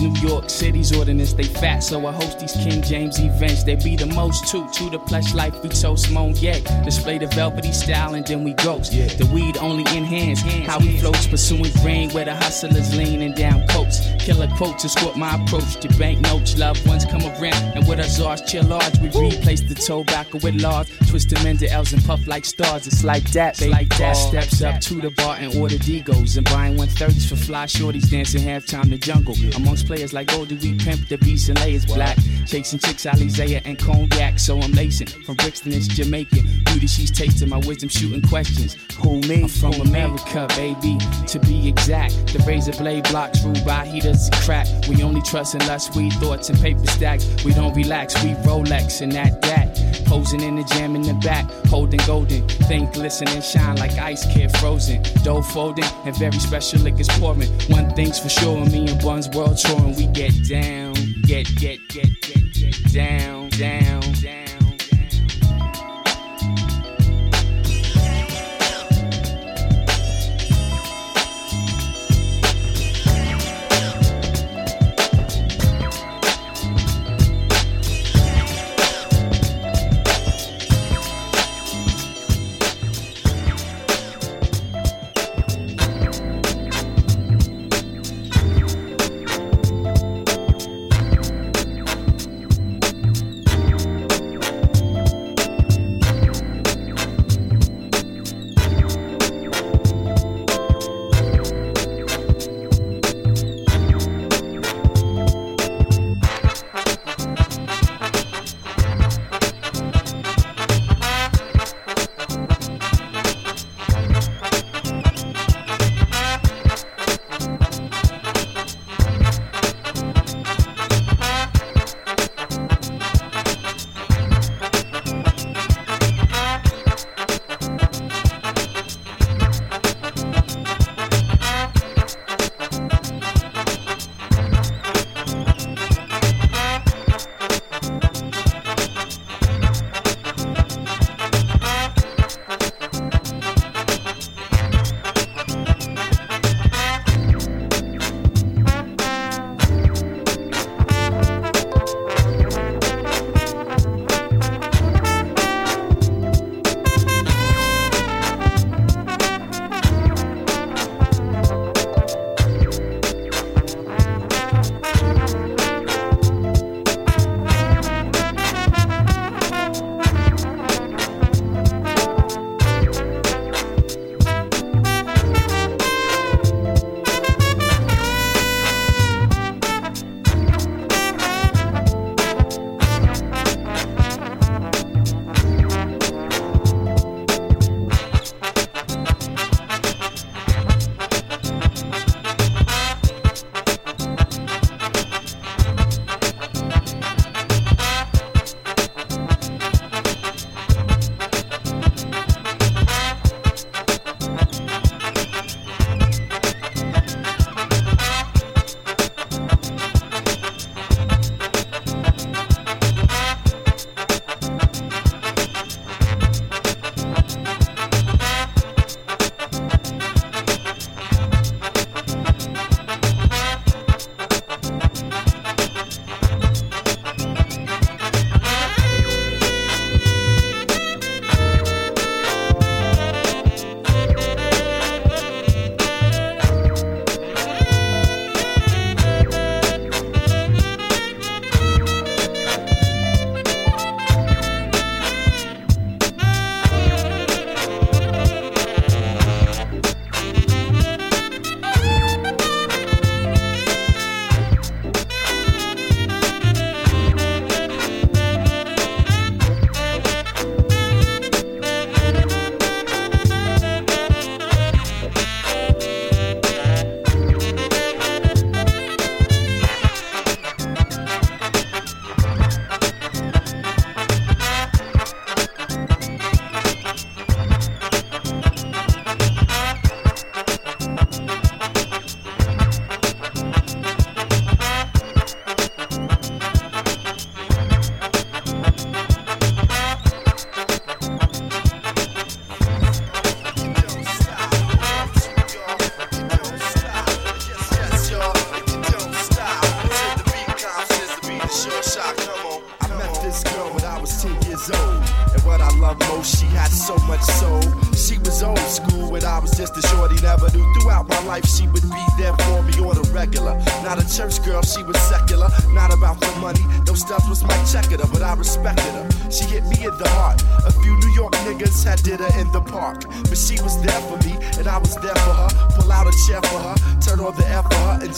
New 0.00 0.14
York 0.20 0.48
City's 0.48 0.96
ordinance. 0.96 1.32
They 1.32 1.44
fat, 1.44 1.80
so 1.80 2.06
I 2.06 2.12
host 2.12 2.40
these 2.40 2.52
King 2.52 2.82
James 2.82 3.18
events. 3.18 3.64
They 3.64 3.76
be 3.76 3.96
the 3.96 4.06
most 4.06 4.48
too. 4.48 4.66
To 4.74 4.90
the 4.90 4.98
plush 4.98 5.34
life, 5.34 5.62
we 5.62 5.68
toast 5.68 6.10
moan 6.10 6.34
yay. 6.36 6.62
Display 6.84 7.18
the 7.18 7.26
velvety 7.26 7.72
style 7.72 8.14
and 8.14 8.26
then 8.26 8.44
we 8.44 8.54
ghost. 8.54 8.92
Yeah. 8.92 9.06
The 9.06 9.26
weed 9.26 9.56
only 9.58 9.84
enhance 9.96 10.40
how 10.40 10.78
we 10.78 10.98
floats, 10.98 11.26
pursuing 11.26 11.72
grain 11.82 12.10
where 12.10 12.24
the 12.24 12.34
hustlers 12.34 12.96
leaning 12.96 13.34
down 13.34 13.66
coats. 13.68 14.00
Killer 14.18 14.48
quotes 14.56 14.84
what 15.02 15.16
my 15.16 15.34
approach 15.36 15.76
to 15.76 15.88
bank 15.98 16.20
notes. 16.20 16.58
Loved 16.58 16.86
ones 16.86 17.04
come 17.04 17.22
around, 17.22 17.76
and 17.76 17.86
with 17.88 17.98
us 18.00 18.20
ours 18.20 18.40
chill 18.42 18.64
large. 18.64 18.98
We 18.98 19.08
replace 19.08 19.60
the 19.60 19.74
tobacco 19.74 20.38
with 20.42 20.60
laws. 20.60 20.88
Twist 21.08 21.30
them 21.30 21.46
into 21.46 21.70
L's 21.70 21.92
and 21.92 22.04
puff 22.04 22.26
like 22.26 22.44
stars. 22.44 22.86
It's 22.86 23.04
like 23.04 23.24
that, 23.32 23.58
baby. 23.58 23.72
Like 23.72 23.96
that. 23.98 24.14
Steps 24.14 24.62
up 24.62 24.80
to 24.82 24.94
the 25.00 25.10
bar 25.10 25.36
and 25.38 25.54
order 25.56 25.76
Degos. 25.76 26.36
And 26.36 26.44
buying 26.46 26.76
130s 26.76 27.28
for 27.28 27.36
fly 27.36 27.66
shorties 27.66 28.10
dancing 28.10 28.42
halftime 28.42 28.90
the 28.90 28.98
jungle. 28.98 29.34
Amongst 29.74 29.86
players 29.88 30.12
like 30.12 30.28
Goldie, 30.28 30.54
we 30.54 30.78
pimp 30.78 31.08
the 31.08 31.18
beats 31.18 31.48
and 31.48 31.58
layers 31.58 31.84
black. 31.84 32.16
Chasing 32.46 32.78
chicks, 32.78 33.06
Alizaya 33.06 33.60
and 33.64 33.76
cognac. 33.76 34.38
So 34.38 34.60
I'm 34.60 34.70
lacing 34.70 35.08
from 35.08 35.34
Brixton, 35.34 35.72
it's 35.72 35.88
Jamaican. 35.88 36.46
Beauty, 36.66 36.86
she's 36.86 37.10
tasting 37.10 37.48
my 37.48 37.56
wisdom, 37.56 37.88
shooting 37.88 38.22
questions. 38.22 38.76
Who 39.02 39.20
me? 39.22 39.42
I'm 39.42 39.48
from 39.48 39.74
America, 39.80 40.46
baby. 40.50 40.96
To 41.26 41.40
be 41.40 41.68
exact, 41.68 42.14
the 42.32 42.38
razor 42.46 42.70
blade 42.74 43.08
blocks 43.08 43.42
ruled 43.42 43.66
by 43.66 43.84
heaters 43.84 44.26
and 44.26 44.34
crack. 44.42 44.68
We 44.88 45.02
only 45.02 45.22
trust 45.22 45.56
in 45.56 45.66
lust, 45.66 45.96
we 45.96 46.08
thoughts 46.08 46.50
and 46.50 46.60
paper 46.60 46.86
stacks. 46.86 47.26
We 47.44 47.52
don't 47.52 47.74
relax, 47.74 48.14
we 48.22 48.30
Rolex 48.46 49.00
and 49.00 49.10
that 49.10 49.42
that. 49.42 49.83
Posing 50.06 50.40
in 50.40 50.56
the 50.56 50.64
jam 50.64 50.94
in 50.96 51.02
the 51.02 51.14
back, 51.14 51.50
holding 51.66 52.00
golden. 52.06 52.46
Think 52.68 52.92
glisten 52.92 53.28
and 53.28 53.44
shine 53.44 53.76
like 53.76 53.98
ice, 53.98 54.26
kid 54.32 54.56
frozen. 54.58 55.02
Dough 55.22 55.42
folding 55.42 55.84
and 56.04 56.16
very 56.16 56.38
special 56.38 56.80
liquors 56.80 57.08
pouring. 57.08 57.50
One 57.68 57.90
thing's 57.94 58.18
for 58.18 58.28
sure, 58.28 58.64
me 58.66 58.88
and 58.88 59.00
Bun's 59.00 59.28
world 59.30 59.58
touring. 59.58 59.96
We 59.96 60.06
get 60.06 60.32
down, 60.48 60.94
get, 61.22 61.46
get, 61.56 61.78
get, 61.88 62.20
get, 62.20 62.52
get 62.52 62.92
down, 62.92 63.48
down, 63.50 64.00
down. 64.22 64.43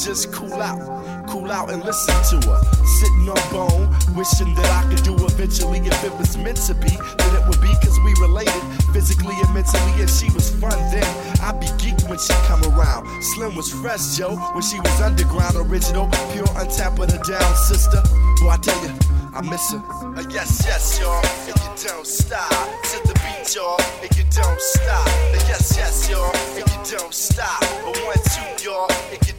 just 0.05 0.33
cool 0.33 0.53
out, 0.55 1.27
cool 1.29 1.51
out 1.51 1.71
and 1.71 1.83
listen 1.83 2.41
to 2.41 2.49
her. 2.49 2.61
Sitting 2.85 3.29
on 3.29 3.53
bone, 3.53 3.89
wishing 4.15 4.55
that 4.55 4.85
I 4.85 4.89
could 4.91 5.03
do 5.03 5.15
eventually 5.25 5.79
if 5.79 6.05
it 6.05 6.13
was 6.19 6.37
meant 6.37 6.59
to 6.69 6.75
be, 6.75 6.89
then 6.89 7.31
it 7.33 7.49
would 7.49 7.61
be 7.61 7.73
cause 7.81 7.99
we 8.05 8.13
related 8.21 8.63
physically 8.93 9.35
and 9.43 9.55
mentally, 9.55 9.93
and 10.01 10.11
she 10.11 10.31
was 10.33 10.51
fun 10.51 10.77
then. 10.93 11.07
I'd 11.41 11.61
be 11.61 11.67
geeked 11.81 12.09
when 12.09 12.19
she 12.19 12.33
come 12.45 12.63
around. 12.65 13.09
Slim 13.23 13.57
was 13.57 13.73
fresh, 13.73 14.19
yo, 14.19 14.37
when 14.53 14.63
she 14.63 14.79
was 14.81 15.01
underground, 15.01 15.57
original, 15.57 16.09
pure 16.33 16.47
untap 16.61 16.99
with 16.99 17.11
the 17.11 17.21
down 17.25 17.57
sister. 17.57 18.03
Boy, 18.41 18.51
I 18.51 18.57
tell 18.59 18.77
you, 18.85 18.93
I 19.33 19.41
miss 19.43 19.73
her. 19.73 19.79
Uh, 19.79 20.25
yes, 20.31 20.63
yes, 20.65 21.01
y'all, 21.01 21.21
If 21.49 21.57
you 21.57 21.89
don't 21.89 22.07
stop. 22.07 22.51
To 22.51 22.97
the 23.09 23.15
beat, 23.25 23.55
y'all, 23.55 23.77
If 24.03 24.17
you 24.17 24.25
don't 24.31 24.61
stop. 24.61 25.07
Uh, 25.07 25.41
yes, 25.49 25.75
yes, 25.77 26.11
y'all, 26.11 26.31
If 26.57 26.69
you 26.69 26.99
don't 26.99 27.15
stop. 27.15 27.61
But 27.85 27.97
one, 28.05 28.17
two, 28.33 28.65
y'all, 28.65 28.89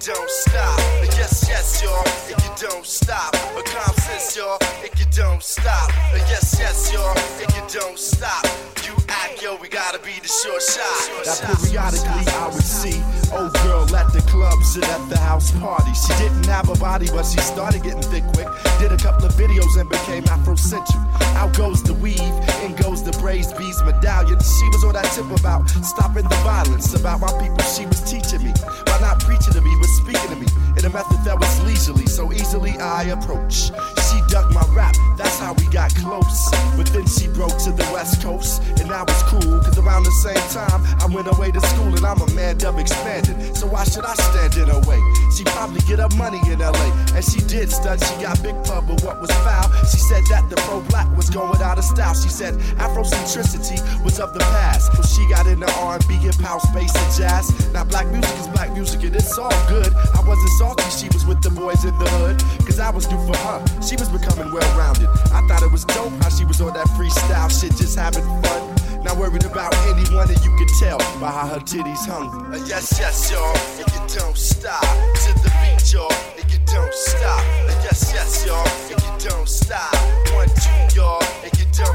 don't 0.06 0.30
stop. 0.30 0.80
Yes, 1.18 1.46
yes, 1.48 1.82
y'all, 1.82 2.04
and 2.30 2.44
you 2.44 2.68
don't 2.68 2.86
stop. 2.86 3.34
Uh, 3.56 3.62
common 3.64 3.96
sense, 4.02 4.36
y'all, 4.36 4.58
and 4.84 5.00
you 5.00 5.06
don't 5.16 5.42
stop. 5.42 5.90
Yes, 6.30 6.58
yes, 6.60 6.92
y'all, 6.94 7.18
and 7.42 7.54
you 7.56 7.80
don't 7.80 7.98
stop. 7.98 8.46
You 8.86 8.97
act, 9.10 9.42
yo, 9.42 9.56
we 9.58 9.68
gotta 9.68 10.00
be 10.00 10.20
the 10.20 10.28
short 10.28 10.62
shot. 10.62 11.26
That 11.26 11.60
periodically 11.62 12.26
I 12.34 12.48
would 12.48 12.64
see 12.64 13.02
old 13.34 13.54
girl 13.64 13.84
at 13.96 14.12
the 14.14 14.22
club, 14.28 14.62
sit 14.64 14.88
at 14.88 15.10
the 15.10 15.18
house 15.18 15.52
party. 15.60 15.92
She 15.94 16.14
didn't 16.22 16.46
have 16.46 16.70
a 16.70 16.76
body, 16.76 17.08
but 17.12 17.26
she 17.26 17.40
started 17.40 17.84
getting 17.84 18.02
thick 18.02 18.24
quick. 18.34 18.48
Did 18.80 18.92
a 18.92 18.98
couple 18.98 19.26
of 19.26 19.34
videos 19.34 19.80
and 19.80 19.90
became 19.90 20.24
Afrocentric. 20.24 21.00
Out 21.36 21.56
goes 21.56 21.84
the 21.84 21.94
weave, 21.94 22.20
in 22.64 22.76
goes 22.76 23.04
the 23.04 23.12
braids, 23.20 23.54
beads, 23.54 23.82
medallion. 23.84 24.40
She 24.40 24.66
was 24.74 24.84
on 24.84 24.94
that 24.94 25.10
tip 25.14 25.30
about 25.30 25.70
stopping 25.84 26.28
the 26.28 26.40
violence, 26.44 26.94
about 26.94 27.20
my 27.20 27.32
people. 27.42 27.60
She 27.70 27.86
was 27.86 28.02
teaching 28.02 28.44
me 28.44 28.54
by 28.86 28.98
not 29.00 29.20
preaching 29.20 29.54
to 29.54 29.62
me, 29.62 29.72
but 29.80 29.90
speaking 30.02 30.30
to 30.30 30.36
me 30.36 30.48
in 30.78 30.86
a 30.86 30.90
method 30.90 31.18
that 31.26 31.40
was 31.40 31.62
leisurely, 31.64 32.06
so 32.06 32.32
easily 32.32 32.78
I 32.78 33.04
approach. 33.04 33.72
She 34.10 34.18
dug 34.30 34.54
my 34.54 34.66
rap, 34.74 34.96
that's 35.18 35.40
how 35.40 35.54
we 35.54 35.66
got 35.68 35.94
close. 35.96 36.50
But 36.76 36.88
then 36.88 37.08
she 37.08 37.28
broke 37.28 37.58
to 37.66 37.72
the 37.72 37.88
west 37.94 38.22
coast, 38.22 38.62
and 38.80 38.92
I 38.98 39.04
was 39.04 39.22
cool, 39.30 39.62
cause 39.62 39.78
around 39.78 40.10
the 40.10 40.18
same 40.26 40.42
time 40.50 40.82
I 40.98 41.06
went 41.14 41.30
away 41.30 41.52
to 41.52 41.62
school, 41.62 41.94
and 41.94 42.04
I'm 42.04 42.18
a 42.18 42.26
man 42.34 42.58
dub 42.58 42.80
expanded. 42.80 43.56
So 43.56 43.68
why 43.68 43.84
should 43.84 44.04
I 44.04 44.16
stand 44.16 44.58
in 44.58 44.74
her 44.74 44.82
way? 44.90 44.98
She 45.38 45.44
probably 45.54 45.82
get 45.86 46.00
her 46.00 46.10
money 46.18 46.42
in 46.50 46.58
LA, 46.58 46.90
and 47.14 47.22
she 47.22 47.38
did 47.46 47.70
stud, 47.70 48.02
she 48.02 48.16
got 48.26 48.42
big 48.42 48.58
pub, 48.66 48.90
but 48.90 49.04
what 49.06 49.22
was 49.22 49.30
foul? 49.46 49.70
She 49.86 50.02
said 50.02 50.26
that 50.34 50.50
the 50.50 50.56
pro 50.66 50.82
black 50.90 51.06
was 51.16 51.30
going 51.30 51.62
out 51.62 51.78
of 51.78 51.84
style. 51.84 52.16
She 52.16 52.30
said 52.30 52.56
Afrocentricity 52.82 53.78
was 54.04 54.20
of 54.20 54.34
the 54.34 54.40
past. 54.40 54.90
So 54.98 55.04
she 55.06 55.30
got 55.30 55.46
into 55.46 55.70
R&B, 55.78 56.16
hip 56.16 56.42
house, 56.42 56.66
space 56.66 56.96
and 56.98 57.14
jazz. 57.14 57.54
Now 57.74 57.84
black 57.84 58.08
music 58.08 58.34
is 58.40 58.48
black 58.48 58.74
music, 58.74 59.04
and 59.04 59.16
it's 59.16 59.38
all 59.38 59.54
good. 59.70 59.94
I 59.94 60.26
wasn't 60.26 60.54
salty, 60.58 60.90
she 60.90 61.06
was 61.14 61.24
with 61.24 61.44
the 61.44 61.52
boys 61.52 61.86
in 61.86 61.94
the 62.00 62.10
hood, 62.18 62.42
cause 62.66 62.80
I 62.80 62.90
was 62.90 63.06
new 63.12 63.22
for 63.30 63.38
her. 63.46 63.62
She 63.86 63.96
was 63.96 64.10
becoming 64.10 64.52
well 64.52 64.66
rounded. 64.74 65.10
I 65.30 65.46
thought 65.46 65.62
it 65.62 65.72
was 65.72 65.86
dope 65.86 66.18
how 66.24 66.30
she 66.30 66.46
was 66.46 66.62
on 66.62 66.74
that 66.74 66.88
freestyle 66.98 67.54
shit, 67.54 67.78
just 67.78 67.94
having 67.96 68.26
fun. 68.42 68.87
Not 69.04 69.18
worried 69.18 69.46
about 69.46 69.74
anyone, 69.88 70.28
and 70.30 70.44
you 70.44 70.52
can 70.58 70.68
tell 70.80 70.98
by 71.22 71.32
how 71.32 71.48
her 71.48 71.60
titties 71.60 72.06
hung. 72.08 72.28
Uh, 72.54 72.58
yes, 72.66 72.98
yes, 73.00 73.32
y'all, 73.32 73.56
and 73.78 73.88
you 73.88 74.20
don't 74.20 74.36
stop. 74.36 74.82
To 74.82 75.34
the 75.44 75.52
beat, 75.62 75.94
y'all, 75.94 76.12
and 76.36 76.52
you 76.52 76.60
don't 76.66 76.94
stop. 76.94 77.40
Uh, 77.40 77.72
yes, 77.86 78.12
yes, 78.14 78.46
y'all, 78.46 78.68
and 78.92 79.00
you 79.00 79.30
don't 79.30 79.48
stop. 79.48 79.96
One, 80.34 80.50
two, 80.50 80.98
y'all, 80.98 81.24
and 81.44 81.54
you 81.58 81.66
don't 81.72 81.87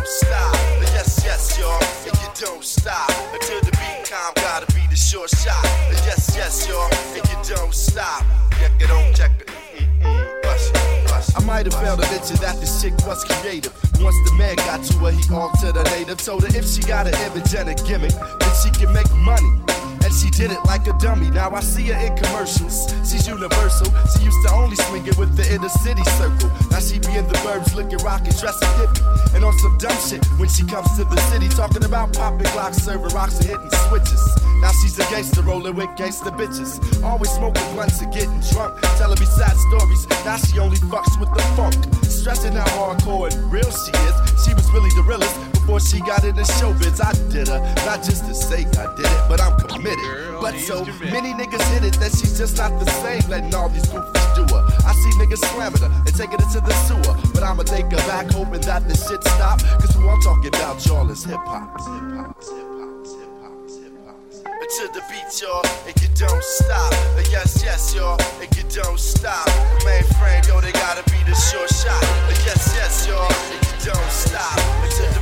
that 12.40 12.60
the 12.60 12.68
chick 12.80 12.94
was 13.06 13.24
creative. 13.24 13.72
Once 14.00 14.16
the 14.28 14.34
man 14.36 14.56
got 14.56 14.82
to 14.84 14.94
her, 14.98 15.10
he 15.10 15.22
altered 15.34 15.76
her 15.76 15.84
native. 15.96 16.18
Told 16.18 16.42
her 16.42 16.56
if 16.56 16.66
she 16.66 16.82
got 16.82 17.06
an 17.06 17.14
image 17.30 17.54
and 17.54 17.68
a 17.68 17.74
gimmick, 17.74 18.12
then 18.12 18.52
she 18.62 18.70
can 18.70 18.92
make 18.92 19.10
money. 19.16 19.81
She 20.12 20.28
did 20.30 20.52
it 20.52 20.62
like 20.66 20.86
a 20.86 20.92
dummy. 20.98 21.30
Now 21.30 21.50
I 21.50 21.60
see 21.60 21.88
her 21.88 21.98
in 21.98 22.14
commercials. 22.16 22.92
She's 23.08 23.26
universal. 23.26 23.88
She 24.12 24.24
used 24.24 24.46
to 24.46 24.52
only 24.52 24.76
swing 24.76 25.06
it 25.06 25.16
with 25.16 25.36
the 25.36 25.44
inner 25.52 25.68
city 25.68 26.04
circle. 26.20 26.50
Now 26.70 26.80
she 26.80 26.98
be 26.98 27.16
in 27.16 27.26
the 27.26 27.38
burbs 27.40 27.74
looking 27.74 27.98
rockin', 27.98 28.36
dressing 28.36 28.68
hippie. 28.76 29.34
And 29.34 29.44
on 29.44 29.56
some 29.58 29.78
dumb 29.78 29.96
shit 30.08 30.24
when 30.38 30.48
she 30.48 30.64
comes 30.64 30.88
to 30.96 31.04
the 31.04 31.16
city, 31.32 31.48
talking 31.48 31.84
about 31.84 32.12
popping 32.12 32.46
glocks, 32.52 32.80
serving 32.80 33.14
rocks, 33.14 33.40
and 33.40 33.48
hitting 33.48 33.70
switches. 33.88 34.22
Now 34.60 34.70
she's 34.82 34.98
a 34.98 35.04
gangster 35.10 35.42
rolling 35.42 35.74
with 35.74 35.90
gangster 35.96 36.30
bitches. 36.30 36.78
Always 37.02 37.30
smoking 37.30 37.64
blunts 37.72 38.00
and 38.00 38.12
getting 38.12 38.40
drunk. 38.52 38.80
Telling 38.98 39.18
me 39.18 39.26
sad 39.26 39.56
stories. 39.68 40.06
Now 40.24 40.36
she 40.36 40.58
only 40.58 40.76
fucks 40.92 41.18
with 41.18 41.32
the 41.34 41.42
funk. 41.56 41.74
Stressing 42.04 42.52
how 42.52 42.68
hardcore 42.76 43.32
and 43.32 43.50
real 43.50 43.64
she 43.64 43.92
is. 44.06 44.14
She 44.44 44.54
was 44.54 44.70
really 44.70 44.90
the 44.94 45.02
realest 45.02 45.51
before 45.62 45.80
she 45.80 46.00
got 46.00 46.24
into 46.24 46.42
showbiz. 46.42 46.98
I 46.98 47.12
did 47.30 47.48
her, 47.48 47.60
not 47.86 48.02
just 48.02 48.26
to 48.26 48.34
say 48.34 48.66
I 48.78 48.86
did 48.96 49.06
it, 49.06 49.22
but 49.28 49.40
I'm 49.40 49.56
committed. 49.68 50.04
but 50.40 50.58
so 50.58 50.84
many 51.14 51.32
niggas 51.32 51.62
hit 51.72 51.84
it 51.84 51.94
that 52.00 52.10
she's 52.10 52.36
just 52.36 52.56
not 52.58 52.78
the 52.78 52.90
same. 53.02 53.22
Letting 53.30 53.54
all 53.54 53.68
these 53.68 53.86
goofies 53.86 54.34
do 54.34 54.42
her. 54.54 54.62
I 54.84 54.92
see 54.92 55.12
niggas 55.22 55.38
slamming 55.54 55.82
her 55.82 55.90
and 56.06 56.14
taking 56.14 56.40
it 56.42 56.50
to 56.52 56.60
the 56.60 56.74
sewer. 56.86 57.14
But 57.32 57.42
I'ma 57.42 57.62
take 57.62 57.86
her 57.86 58.02
back, 58.10 58.30
hoping 58.32 58.60
that 58.62 58.88
the 58.88 58.96
shit 58.96 59.22
stop. 59.22 59.60
Cause 59.80 59.94
who 59.94 60.08
I'm 60.08 60.20
talking 60.22 60.48
about, 60.48 60.84
y'all, 60.86 61.08
is 61.10 61.24
hip 61.24 61.38
hop. 61.46 61.78
Hip 61.78 61.86
hop, 62.18 62.42
hip 62.42 62.66
hop, 62.82 63.06
hip 63.14 63.30
hop, 63.38 63.70
hip 63.70 63.96
hop. 64.02 64.68
to 64.76 64.84
the 64.92 65.02
beat, 65.08 65.30
y'all, 65.40 65.62
and 65.86 65.94
you 66.02 66.08
don't 66.18 66.42
stop. 66.42 66.92
Uh, 67.14 67.22
yes, 67.30 67.62
yes, 67.62 67.94
y'all, 67.94 68.18
and 68.42 68.50
you 68.56 68.64
don't 68.74 68.98
stop. 68.98 69.46
The 69.46 69.78
mainframe, 69.86 70.46
yo, 70.48 70.60
they 70.60 70.72
gotta 70.72 71.04
be 71.10 71.22
the 71.22 71.36
short 71.38 71.70
shot. 71.70 72.02
Uh, 72.02 72.34
yes, 72.46 72.74
yes, 72.74 73.06
y'all, 73.06 73.30
and 73.30 73.62
you 73.62 73.92
don't 73.92 74.10
stop. 74.10 74.58
To 74.92 75.02
the 75.08 75.21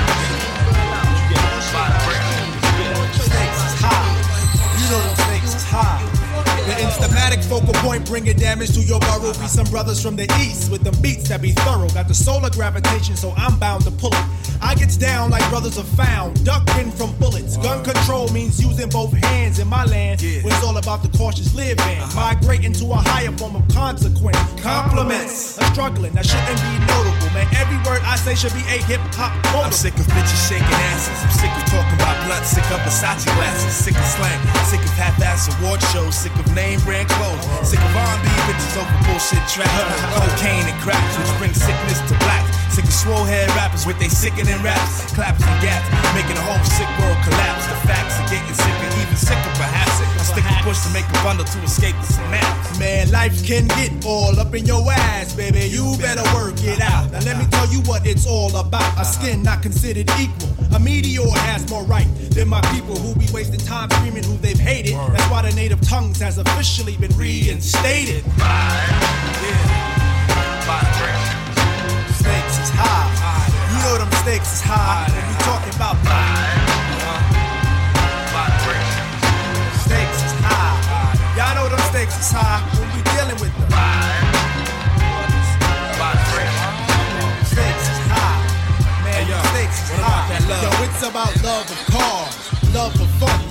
The 7.01 7.11
focal 7.51 7.73
point 7.83 8.05
bringing 8.05 8.37
damage 8.37 8.73
to 8.75 8.79
your 8.79 9.01
burrow. 9.01 9.33
Be 9.33 9.47
some 9.47 9.65
brothers 9.65 10.01
from 10.01 10.15
the 10.15 10.23
east 10.39 10.71
with 10.71 10.83
them 10.83 10.95
beats 11.01 11.27
that 11.27 11.41
be 11.41 11.51
thorough. 11.51 11.89
Got 11.89 12.07
the 12.07 12.13
solar 12.13 12.49
gravitation, 12.49 13.17
so 13.17 13.33
I'm 13.35 13.59
bound 13.59 13.83
to 13.83 13.91
pull 13.91 14.13
it. 14.13 14.25
I 14.61 14.73
gets 14.75 14.95
down 14.95 15.31
like 15.31 15.43
brothers 15.49 15.77
are 15.77 15.91
found, 15.99 16.45
ducking 16.45 16.91
from 16.91 17.13
bullets. 17.17 17.57
Gun 17.57 17.83
control 17.83 18.29
means 18.29 18.63
using 18.63 18.87
both 18.87 19.11
hands 19.11 19.59
in 19.59 19.67
my 19.67 19.83
land. 19.83 20.21
When 20.21 20.53
it's 20.53 20.63
all 20.63 20.77
about 20.77 21.03
the 21.03 21.09
cautious 21.17 21.53
living, 21.53 21.79
uh-huh. 21.79 22.15
migrating 22.15 22.71
to 22.73 22.85
a 22.91 22.95
higher 22.95 23.31
form 23.33 23.57
of 23.57 23.67
consequence. 23.67 24.37
Compliments, 24.61 25.57
a 25.57 25.65
struggling 25.73 26.13
that 26.13 26.25
shouldn't 26.25 26.61
be 26.61 26.73
notable, 26.87 27.20
man. 27.33 27.47
Every 27.55 27.79
word 27.87 28.03
I 28.03 28.15
say 28.15 28.35
should 28.35 28.53
be 28.53 28.63
a 28.67 28.79
hip 28.83 29.01
hop 29.15 29.33
quote. 29.51 29.65
I'm 29.65 29.75
sick 29.75 29.95
of 29.95 30.07
bitches 30.11 30.41
shaking 30.47 30.81
asses. 30.93 31.17
I'm 31.23 31.33
sick 31.33 31.51
of 31.51 31.65
talking 31.71 31.97
about 31.97 32.15
blunt. 32.27 32.45
Sick 32.45 32.65
of 32.71 32.79
Versace 32.83 33.25
glasses. 33.35 33.73
Sick 33.73 33.95
of 33.95 34.07
slang. 34.07 34.39
Sick 34.67 34.83
of 34.83 34.93
half-ass 34.95 35.51
award 35.57 35.81
shows. 35.91 36.15
Sick 36.15 36.33
of 36.35 36.47
name 36.55 36.79
brand 36.81 37.09
clothes. 37.09 37.43
Sick 37.67 37.79
of 37.79 37.91
R&B 37.95 38.27
bitches 38.47 38.75
over 38.79 38.97
bullshit 39.07 39.43
trap. 39.47 39.67
Cocaine 40.15 40.67
and 40.67 40.79
cracks, 40.83 41.15
which 41.17 41.31
bring 41.39 41.53
sickness 41.55 41.99
to 42.11 42.15
black. 42.23 42.43
Sick 42.71 42.85
of 42.85 42.93
swole 42.93 43.27
head 43.27 43.51
rappers 43.59 43.85
with 43.85 43.99
they 43.99 44.07
sickening 44.07 44.55
raps, 44.63 45.11
claps 45.11 45.43
and 45.43 45.57
gaps, 45.59 45.83
making 46.15 46.39
the 46.39 46.45
whole 46.47 46.63
sick 46.63 46.87
world 47.03 47.19
collapse. 47.27 47.67
The 47.67 47.75
facts 47.83 48.15
are 48.15 48.27
getting 48.31 48.55
sicker, 48.55 48.90
even 49.01 49.17
sicker 49.17 49.51
perhaps. 49.57 50.01
I 50.01 50.23
stick 50.23 50.45
a 50.45 50.63
push 50.63 50.79
to 50.85 50.89
make 50.93 51.05
a 51.09 51.13
bundle 51.23 51.45
to 51.45 51.59
escape 51.63 51.95
the 51.97 52.05
synapse. 52.13 52.79
Man, 52.79 53.11
life 53.11 53.45
can 53.45 53.67
get 53.67 53.91
all 54.05 54.39
up 54.39 54.53
in 54.53 54.65
your 54.65 54.83
ass, 54.91 55.33
baby. 55.35 55.67
You 55.67 55.95
better 55.99 56.23
work 56.33 56.55
it 56.63 56.79
out. 56.81 57.11
Now 57.11 57.19
let 57.21 57.37
me 57.37 57.45
tell 57.49 57.67
you 57.67 57.81
what 57.89 58.05
it's 58.05 58.27
all 58.27 58.55
about. 58.55 58.99
A 58.99 59.05
skin 59.05 59.43
not 59.43 59.61
considered 59.61 60.09
equal. 60.19 60.49
A 60.75 60.79
meteor 60.79 61.27
has 61.49 61.69
more 61.69 61.83
right 61.83 62.07
than 62.31 62.47
my 62.47 62.61
people 62.73 62.95
who 62.95 63.13
be 63.15 63.27
wasting 63.33 63.59
time 63.59 63.89
screaming 63.89 64.23
who 64.23 64.37
they've 64.37 64.59
hated. 64.59 64.93
That's 64.93 65.29
why 65.31 65.41
the 65.41 65.55
native 65.55 65.81
tongues 65.81 66.19
has 66.21 66.37
officially 66.37 66.95
been 66.97 67.15
reinstated. 67.17 68.23
Stakes 72.21 72.57
is 72.59 72.69
high. 72.73 73.09
You 73.71 73.77
know 73.83 73.97
them 73.97 74.11
stakes 74.21 74.53
is 74.53 74.61
high. 74.61 75.09
When 75.09 75.27
we 75.27 75.35
talking 75.43 75.75
about 75.75 75.97
Stakes 76.05 76.60
stakes 82.11 82.27
is 82.27 82.31
high 82.33 82.61
when 82.77 82.89
we 82.95 83.01
dealing 83.15 83.39
with 83.39 83.53
them. 83.57 83.71
Stakes 87.45 87.87
is 87.87 87.99
high. 88.11 88.39
Man, 89.03 89.27
stakes 89.51 89.79
is 89.83 89.99
high. 89.99 90.27
Yo, 90.49 90.83
it's 90.83 91.03
about 91.03 91.33
love 91.43 91.69
of 91.71 91.79
cars. 91.87 92.35
Love 92.73 92.95
of 93.01 93.21
love 93.21 93.50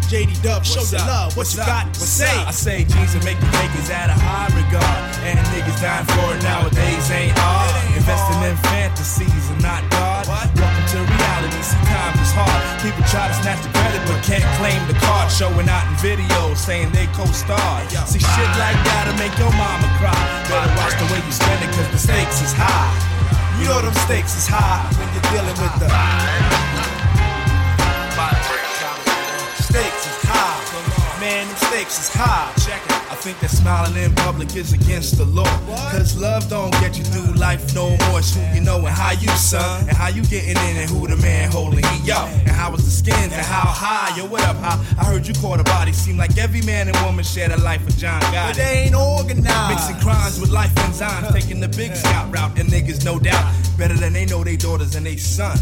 JD 0.11 0.43
Dub, 0.43 0.67
show 0.67 0.83
your 0.91 1.07
love. 1.07 1.31
What 1.39 1.47
What's 1.47 1.55
you 1.55 1.63
up? 1.63 1.71
got 1.71 1.87
to 1.95 2.03
What's 2.03 2.19
say? 2.19 2.35
up? 2.43 2.51
I 2.51 2.51
say 2.51 2.83
jeans 2.83 3.15
and 3.15 3.23
make 3.23 3.39
the 3.39 3.47
makers 3.55 3.87
out 3.87 4.11
of 4.11 4.19
high 4.19 4.51
regard. 4.59 4.99
And 5.23 5.39
niggas 5.55 5.79
dying 5.79 6.03
for 6.03 6.35
it 6.35 6.43
nowadays 6.43 7.07
ain't 7.15 7.31
odd. 7.39 7.71
Investing 7.95 8.43
in 8.43 8.59
fantasies 8.67 9.31
and 9.55 9.63
not 9.63 9.79
God. 9.87 10.27
Welcome 10.27 10.83
to 10.91 10.99
reality. 10.99 11.63
See, 11.63 11.79
times 11.87 12.19
is 12.27 12.35
hard. 12.35 12.59
People 12.83 13.07
try 13.07 13.31
to 13.31 13.35
snatch 13.39 13.63
the 13.63 13.71
credit 13.71 14.03
but 14.03 14.19
can't 14.27 14.43
claim 14.59 14.83
the 14.91 14.99
card. 14.99 15.31
Showing 15.31 15.71
out 15.71 15.87
in 15.87 15.95
videos 16.03 16.59
saying 16.59 16.91
they 16.91 17.07
co-starred. 17.15 17.87
See, 18.03 18.19
shit 18.19 18.51
like 18.59 18.75
that'll 18.83 19.15
make 19.15 19.31
your 19.39 19.55
mama 19.55 19.87
cry. 19.95 20.11
Better 20.51 20.75
watch 20.75 20.91
the 20.99 21.07
way 21.07 21.23
you 21.23 21.31
spend 21.31 21.63
it 21.63 21.71
cause 21.71 21.87
the 21.87 22.01
stakes 22.03 22.43
is 22.43 22.51
high. 22.51 22.91
You 23.63 23.71
know 23.71 23.79
them 23.79 23.95
stakes 24.03 24.35
is 24.35 24.43
high 24.43 24.83
when 24.99 25.07
you're 25.15 25.27
dealing 25.31 25.55
with 25.55 25.71
the 25.79 25.87
Man, 31.21 31.45
them 31.45 31.55
stakes 31.57 31.99
is 31.99 32.09
high. 32.09 32.51
Check 32.65 32.81
it. 32.83 32.97
I 33.11 33.13
think 33.13 33.39
that 33.41 33.51
smiling 33.51 33.95
in 33.95 34.11
public 34.15 34.55
is 34.55 34.73
against 34.73 35.19
the 35.19 35.25
law. 35.25 35.45
Cause 35.91 36.17
love 36.17 36.49
don't 36.49 36.71
get 36.81 36.97
you 36.97 37.03
through 37.03 37.35
life 37.35 37.75
no 37.75 37.89
more. 38.09 38.17
It's 38.17 38.33
who 38.33 38.41
you 38.55 38.61
know 38.61 38.77
and 38.77 38.87
how 38.87 39.11
you 39.11 39.27
son. 39.37 39.87
And 39.87 39.95
how 39.95 40.07
you 40.07 40.23
getting 40.23 40.57
in 40.57 40.77
and 40.81 40.89
who 40.89 41.05
the 41.05 41.17
man 41.17 41.51
holding 41.51 41.85
heat. 41.85 42.05
Yo, 42.05 42.17
and 42.25 42.49
how 42.49 42.71
was 42.71 42.85
the 42.85 42.89
skins 42.89 43.33
and 43.33 43.45
how 43.45 43.69
high. 43.69 44.17
Yo, 44.17 44.25
what 44.25 44.41
up, 44.45 44.55
how? 44.57 44.81
I 44.97 45.05
heard 45.05 45.27
you 45.27 45.35
caught 45.35 45.59
a 45.59 45.63
body. 45.63 45.93
Seem 45.93 46.17
like 46.17 46.35
every 46.39 46.63
man 46.63 46.87
and 46.87 46.97
woman 47.05 47.23
share 47.23 47.49
the 47.49 47.61
life 47.61 47.85
of 47.87 47.95
John 47.97 48.19
Gotti. 48.33 48.47
But 48.47 48.55
they 48.55 48.89
ain't 48.89 48.95
organized. 48.95 49.69
Mixing 49.69 49.99
crimes 50.01 50.39
with 50.41 50.49
life 50.49 50.73
enzymes. 50.73 51.31
Taking 51.31 51.59
the 51.59 51.69
big 51.69 51.95
scout 51.95 52.33
route. 52.33 52.57
And 52.57 52.67
niggas, 52.67 53.05
no 53.05 53.19
doubt, 53.19 53.45
better 53.77 53.93
than 53.93 54.13
they 54.13 54.25
know 54.25 54.43
they 54.43 54.57
daughters 54.57 54.95
and 54.95 55.05
they 55.05 55.17
sons. 55.17 55.61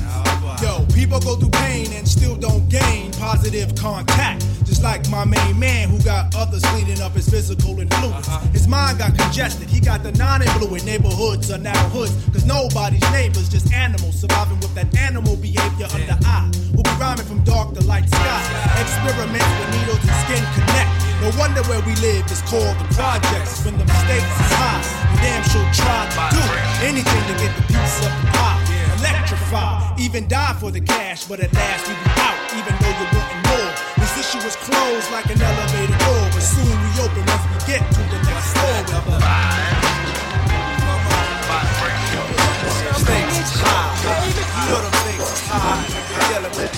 Yo, 0.61 0.85
people 0.95 1.19
go 1.19 1.35
through 1.35 1.49
pain 1.49 1.91
and 1.91 2.07
still 2.07 2.37
don't 2.37 2.69
gain 2.69 3.11
positive 3.13 3.75
contact. 3.75 4.45
Just 4.65 4.83
like 4.83 5.09
my 5.09 5.25
main 5.25 5.48
man 5.53 5.89
who 5.89 6.01
got 6.03 6.35
others 6.35 6.63
cleaning 6.65 7.01
up 7.01 7.13
his 7.13 7.29
physical 7.29 7.79
influence. 7.79 8.27
Uh-huh. 8.27 8.47
His 8.49 8.67
mind 8.67 8.99
got 8.99 9.17
congested. 9.17 9.69
He 9.69 9.79
got 9.79 10.03
the 10.03 10.11
non 10.13 10.41
influent 10.41 10.85
neighborhoods 10.85 11.51
are 11.51 11.57
now 11.57 11.77
hoods. 11.89 12.13
Cause 12.31 12.45
nobody's 12.45 13.01
neighbors, 13.11 13.49
just 13.49 13.71
animals 13.73 14.19
surviving 14.21 14.59
with 14.59 14.73
that 14.75 14.95
animal 14.97 15.35
behavior 15.35 15.87
under 15.93 16.17
eye. 16.25 16.51
We'll 16.73 16.83
be 16.83 16.95
rhyming 16.99 17.25
from 17.25 17.43
dark 17.43 17.73
to 17.75 17.83
light 17.85 18.07
sky. 18.09 18.41
Experiments 18.79 19.51
with 19.59 19.69
needles 19.75 20.01
and 20.03 20.17
skin 20.25 20.43
connect. 20.55 20.91
No 21.21 21.31
wonder 21.37 21.61
where 21.67 21.81
we 21.81 21.95
live 21.99 22.23
is 22.31 22.41
called 22.43 22.77
the 22.79 22.87
projects. 22.95 23.65
When 23.65 23.77
the 23.77 23.85
stakes 24.07 24.23
is 24.23 24.51
high, 24.55 24.79
you 25.11 25.17
damn 25.19 25.43
sure 25.51 25.67
try 25.75 26.07
to 26.07 26.35
do 26.35 26.43
anything 26.87 27.23
to 27.27 27.35
get 27.43 27.51
the 27.59 27.63
piece 27.67 27.97
of 27.99 28.11
the 28.23 28.27
pie. 28.31 28.59
Electrify, 28.99 29.95
even 29.99 30.27
die 30.27 30.55
for 30.59 30.71
the 30.71 30.79
cash, 30.79 31.25
but 31.25 31.39
at 31.39 31.53
last 31.53 31.87
we 31.87 31.93
be 31.93 32.09
out, 32.23 32.39
even 32.55 32.73
though 32.79 32.95
you're 33.03 33.18
wanting 33.18 33.18
more. 33.18 33.18
This 33.18 33.18
issue 34.29 34.45
is 34.47 34.55
closed 34.57 35.11
like 35.11 35.25
an 35.25 35.41
elevator 35.41 35.97
door, 35.97 36.29
but 36.31 36.41
soon 36.41 36.65
we 36.65 37.01
open 37.01 37.25
once 37.25 37.45
we 37.49 37.57
get 37.65 37.81
to 37.91 38.01
the 38.13 38.19
next 38.29 38.53
floor. 38.53 38.79
Stakes 42.93 43.53
high, 43.59 43.89
you 44.05 44.69
know 44.69 44.81
them 44.83 44.93
stakes 45.01 45.41
high. 45.47 45.81
You're 46.13 46.25
dealing 46.29 46.55
with 46.57 46.73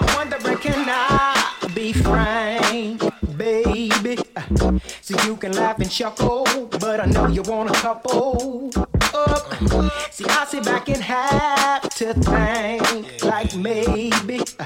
I 0.00 0.04
wonder, 0.16 0.38
can 0.56 0.84
I 0.88 1.68
be 1.74 1.92
frank, 1.92 3.02
baby? 3.36 4.18
So 5.00 5.14
you 5.24 5.36
can 5.36 5.52
laugh 5.52 5.78
and 5.78 5.90
chuckle, 5.90 6.44
but 6.80 7.00
I 7.00 7.06
know 7.06 7.28
you 7.28 7.42
want 7.42 7.70
a 7.70 7.74
couple. 7.74 8.70
See, 10.10 10.24
I 10.26 10.46
sit 10.48 10.64
back 10.64 10.88
and 10.88 11.02
have 11.02 11.82
to 11.96 12.14
think, 12.14 13.22
like 13.22 13.54
maybe 13.56 14.40
uh, 14.58 14.64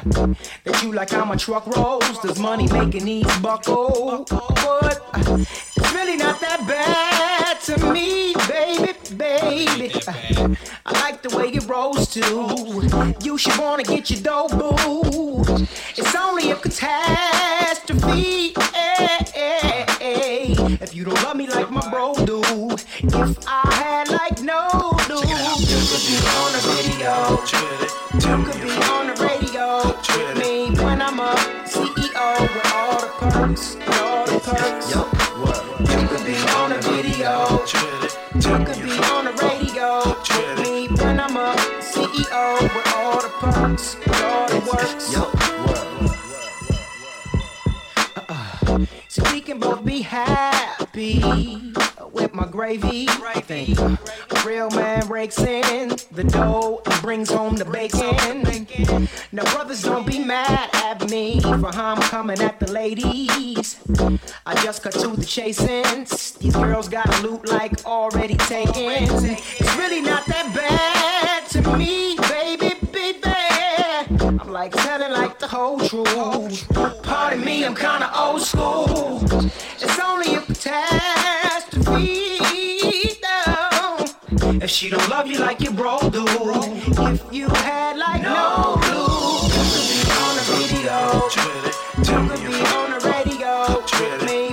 that 0.62 0.82
you 0.84 0.92
like 0.92 1.10
how 1.10 1.24
my 1.24 1.34
truck 1.34 1.66
rolls. 1.66 2.18
Does 2.20 2.38
money 2.38 2.68
making 2.68 3.04
these 3.04 3.38
buckle? 3.38 4.24
But 4.30 5.00
uh, 5.14 5.38
it's 5.38 5.92
really 5.94 6.16
not 6.16 6.40
that 6.40 6.64
bad 6.68 7.60
to 7.62 7.92
me, 7.92 8.34
baby, 8.48 8.92
baby. 9.16 9.92
Uh, 10.06 10.54
I 10.86 10.92
like 11.00 11.22
the 11.22 11.36
way 11.36 11.48
it 11.48 11.66
rolls 11.68 12.12
too. 12.14 13.16
You 13.24 13.36
should 13.36 13.58
wanna 13.58 13.82
get 13.82 14.10
your 14.10 14.20
dough 14.20 14.48
boo. 14.48 15.42
It's 15.96 16.14
only 16.14 16.52
a 16.52 16.56
catastrophe. 16.56 18.54
eh, 18.56 19.24
eh, 19.34 19.86
eh, 20.00 20.76
If 20.80 20.94
you 20.94 21.04
don't 21.04 21.20
love 21.24 21.36
me 21.36 21.48
like 21.48 21.70
my 21.70 21.88
bro 21.90 22.14
do, 22.24 22.40
if 23.02 23.38
I 23.48 23.74
had 23.74 24.08
You 27.44 27.50
could 27.50 28.62
be 28.62 28.70
on 28.88 29.06
the 29.08 29.14
radio. 29.20 29.84
Me 30.38 30.70
when 30.82 31.02
I'm 31.02 31.20
a 31.20 31.34
CEO 31.66 32.40
with 32.40 32.72
all 32.72 32.98
the 32.98 33.08
perks, 33.20 33.76
all 33.98 34.24
the 34.24 34.40
perks. 34.40 34.88
You 34.88 36.08
could 36.08 36.24
be 36.24 36.36
on 36.56 36.70
the 36.70 36.78
video, 36.80 37.60
you 38.34 38.64
could 38.64 38.80
be 38.82 38.92
on 39.12 39.26
the 39.26 39.32
radio, 39.44 40.16
me 40.62 40.88
when 40.96 41.20
I'm 41.20 41.36
a 41.36 41.54
CEO 41.80 42.62
with 42.62 42.94
all 42.94 43.20
the 43.20 43.28
perks, 43.28 43.96
all 44.22 44.48
the 44.48 44.60
works. 44.72 45.14
Uh-uh. 48.16 48.86
So 49.08 49.22
we 49.30 49.42
can 49.42 49.58
both 49.58 49.84
be 49.84 50.00
happy 50.00 51.22
with 52.10 52.32
my 52.32 52.46
gravy. 52.46 53.06
Think 53.06 53.78
real 54.44 54.70
man 54.70 55.08
rakes 55.08 55.38
in 55.38 55.88
the 56.12 56.24
dough 56.24 56.82
and 56.84 57.02
brings 57.02 57.30
home 57.30 57.56
the 57.56 57.64
bacon. 57.64 59.08
Now, 59.32 59.44
brothers, 59.52 59.82
don't 59.82 60.06
be 60.06 60.18
mad 60.18 60.68
at 60.74 61.10
me 61.10 61.40
for 61.40 61.72
how 61.72 61.94
I'm 61.94 62.02
coming 62.02 62.40
at 62.40 62.60
the 62.60 62.70
ladies. 62.70 63.80
I 64.46 64.54
just 64.62 64.82
cut 64.82 64.92
to 64.94 65.08
the 65.08 65.24
chase 65.24 65.58
these 66.38 66.54
girls 66.54 66.88
got 66.88 67.22
loot 67.22 67.48
like 67.48 67.84
already 67.86 68.36
taken. 68.36 68.74
It's 68.74 69.76
really 69.76 70.02
not 70.02 70.26
that 70.26 70.52
bad 70.54 71.48
to 71.50 71.76
me, 71.76 72.16
baby, 72.28 72.74
baby. 72.92 73.20
I'm 74.20 74.52
like 74.52 74.72
telling 74.72 75.12
like 75.12 75.38
the 75.38 75.48
whole 75.48 75.78
truth. 75.80 76.68
Pardon 77.02 77.44
me, 77.44 77.64
I'm 77.64 77.74
kinda 77.74 78.10
old 78.18 78.42
school. 78.42 79.20
It's 79.80 79.98
only 79.98 80.34
a 80.34 80.40
catastrophe. 80.42 82.53
If 84.46 84.70
she 84.70 84.90
don't 84.90 85.08
love 85.08 85.26
you 85.26 85.38
like 85.38 85.60
your 85.60 85.72
bro 85.72 85.98
do, 86.10 86.22
if 86.26 87.32
you 87.32 87.48
had 87.48 87.96
like 87.96 88.20
no 88.20 88.76
clue, 88.82 89.48
you 89.48 89.64
could 89.64 89.88
be 89.88 90.10
on 90.20 90.36
the 90.36 90.42
video, 90.60 90.96
you 91.96 92.28
could 92.28 92.40
be 92.46 92.60
on 92.76 92.90
the 92.90 92.98
radio. 93.08 93.52
With 94.00 94.22
me 94.26 94.43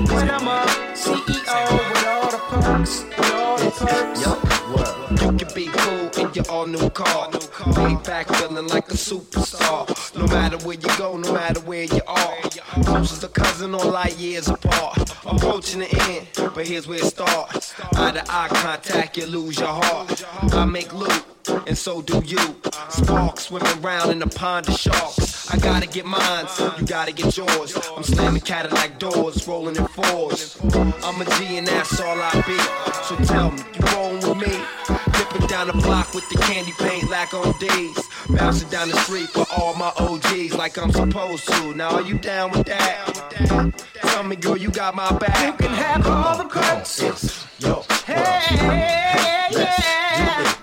You 5.39 5.45
be 5.55 5.67
cool 5.67 6.09
in 6.19 6.33
your 6.33 6.45
all 6.49 6.65
new 6.65 6.89
car. 6.89 7.29
Laid 7.77 8.03
back 8.03 8.27
feeling 8.27 8.67
like 8.67 8.89
a 8.89 8.95
superstar. 8.95 9.87
No 10.15 10.27
matter 10.27 10.57
where 10.65 10.75
you 10.75 10.97
go, 10.97 11.15
no 11.15 11.31
matter 11.33 11.61
where 11.61 11.83
you 11.83 12.01
are. 12.05 12.37
Close 12.83 13.13
as 13.13 13.23
a 13.23 13.29
cousin 13.29 13.73
or 13.73 13.85
light 13.85 14.17
years 14.17 14.49
apart. 14.49 14.97
Approaching 15.25 15.81
the 15.81 16.01
end, 16.09 16.27
but 16.53 16.67
here's 16.67 16.87
where 16.87 16.97
it 16.97 17.05
starts. 17.05 17.73
Eye 17.95 18.11
to 18.11 18.23
eye 18.29 18.49
contact, 18.49 19.15
you 19.17 19.25
lose 19.25 19.57
your 19.57 19.69
heart. 19.69 20.23
I 20.53 20.65
make 20.65 20.93
loot, 20.93 21.23
and 21.65 21.77
so 21.77 22.01
do 22.01 22.21
you. 22.25 22.55
Sparks 22.89 23.43
swimming 23.43 23.83
around 23.83 24.11
in 24.11 24.19
the 24.19 24.27
pond 24.27 24.67
of 24.67 24.77
sharks. 24.77 25.49
I 25.53 25.57
gotta 25.57 25.87
get 25.87 26.05
mine, 26.05 26.45
you 26.77 26.85
gotta 26.85 27.13
get 27.13 27.37
yours. 27.37 27.77
I'm 27.95 28.03
slamming 28.03 28.41
Cadillac 28.41 28.99
doors, 28.99 29.47
rolling 29.47 29.75
in 29.77 29.87
fours. 29.87 30.59
I'm 31.03 31.21
a 31.21 31.25
G 31.37 31.57
and 31.57 31.67
that's 31.67 31.99
all 32.01 32.17
I 32.19 32.31
be. 32.45 32.57
So 33.03 33.15
tell 33.33 33.51
me, 33.51 33.63
you 33.73 33.95
rolling 33.95 34.27
with 34.27 34.47
me? 34.47 35.00
Tripping 35.21 35.47
down 35.47 35.67
the 35.67 35.73
block 35.73 36.15
with 36.15 36.27
the 36.29 36.37
candy 36.37 36.73
paint 36.79 37.07
lack 37.07 37.35
on 37.35 37.55
days. 37.59 38.09
Bouncing 38.27 38.69
down 38.69 38.89
the 38.89 38.97
street 39.01 39.29
for 39.29 39.45
all 39.55 39.75
my 39.75 39.91
OGs 39.97 40.55
like 40.55 40.79
I'm 40.79 40.91
supposed 40.91 41.47
to. 41.47 41.75
Now 41.75 41.91
are 41.91 42.01
you 42.01 42.17
down 42.17 42.49
with 42.49 42.65
that? 42.65 43.71
Tell 44.01 44.23
me, 44.23 44.35
girl, 44.35 44.57
you 44.57 44.71
got 44.71 44.95
my 44.95 45.15
back. 45.19 45.45
You 45.45 45.53
can 45.53 45.75
have 45.75 46.07
all 46.07 46.39
the 46.39 46.45
crutches. 46.45 47.45
Yo, 47.59 47.83
hey, 48.05 48.15
hey, 48.15 49.47
yeah. 49.51 50.55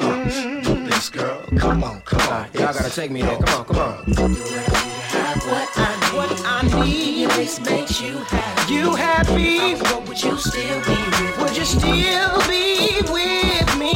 Uh, 0.00 0.86
this, 0.86 1.10
girl. 1.10 1.42
Come 1.58 1.84
on, 1.84 2.00
come 2.00 2.32
on. 2.32 2.48
Y'all 2.54 2.72
gotta 2.72 2.90
take 2.90 3.10
me 3.10 3.20
there. 3.20 3.36
Come 3.36 3.60
on, 3.60 3.64
come 3.66 3.76
on 3.76 4.91
my 6.70 6.84
need. 6.84 7.30
This 7.30 7.60
makes 7.60 8.00
you 8.00 8.18
happy. 8.18 8.74
You 8.74 8.94
happy? 8.94 9.74
What 9.74 10.08
would 10.08 10.22
you 10.22 10.36
still 10.38 10.80
be 10.82 10.90
with? 10.90 11.38
Would 11.40 11.56
you 11.56 11.64
still 11.64 12.38
be 12.48 13.00
with 13.12 13.78
me? 13.78 13.91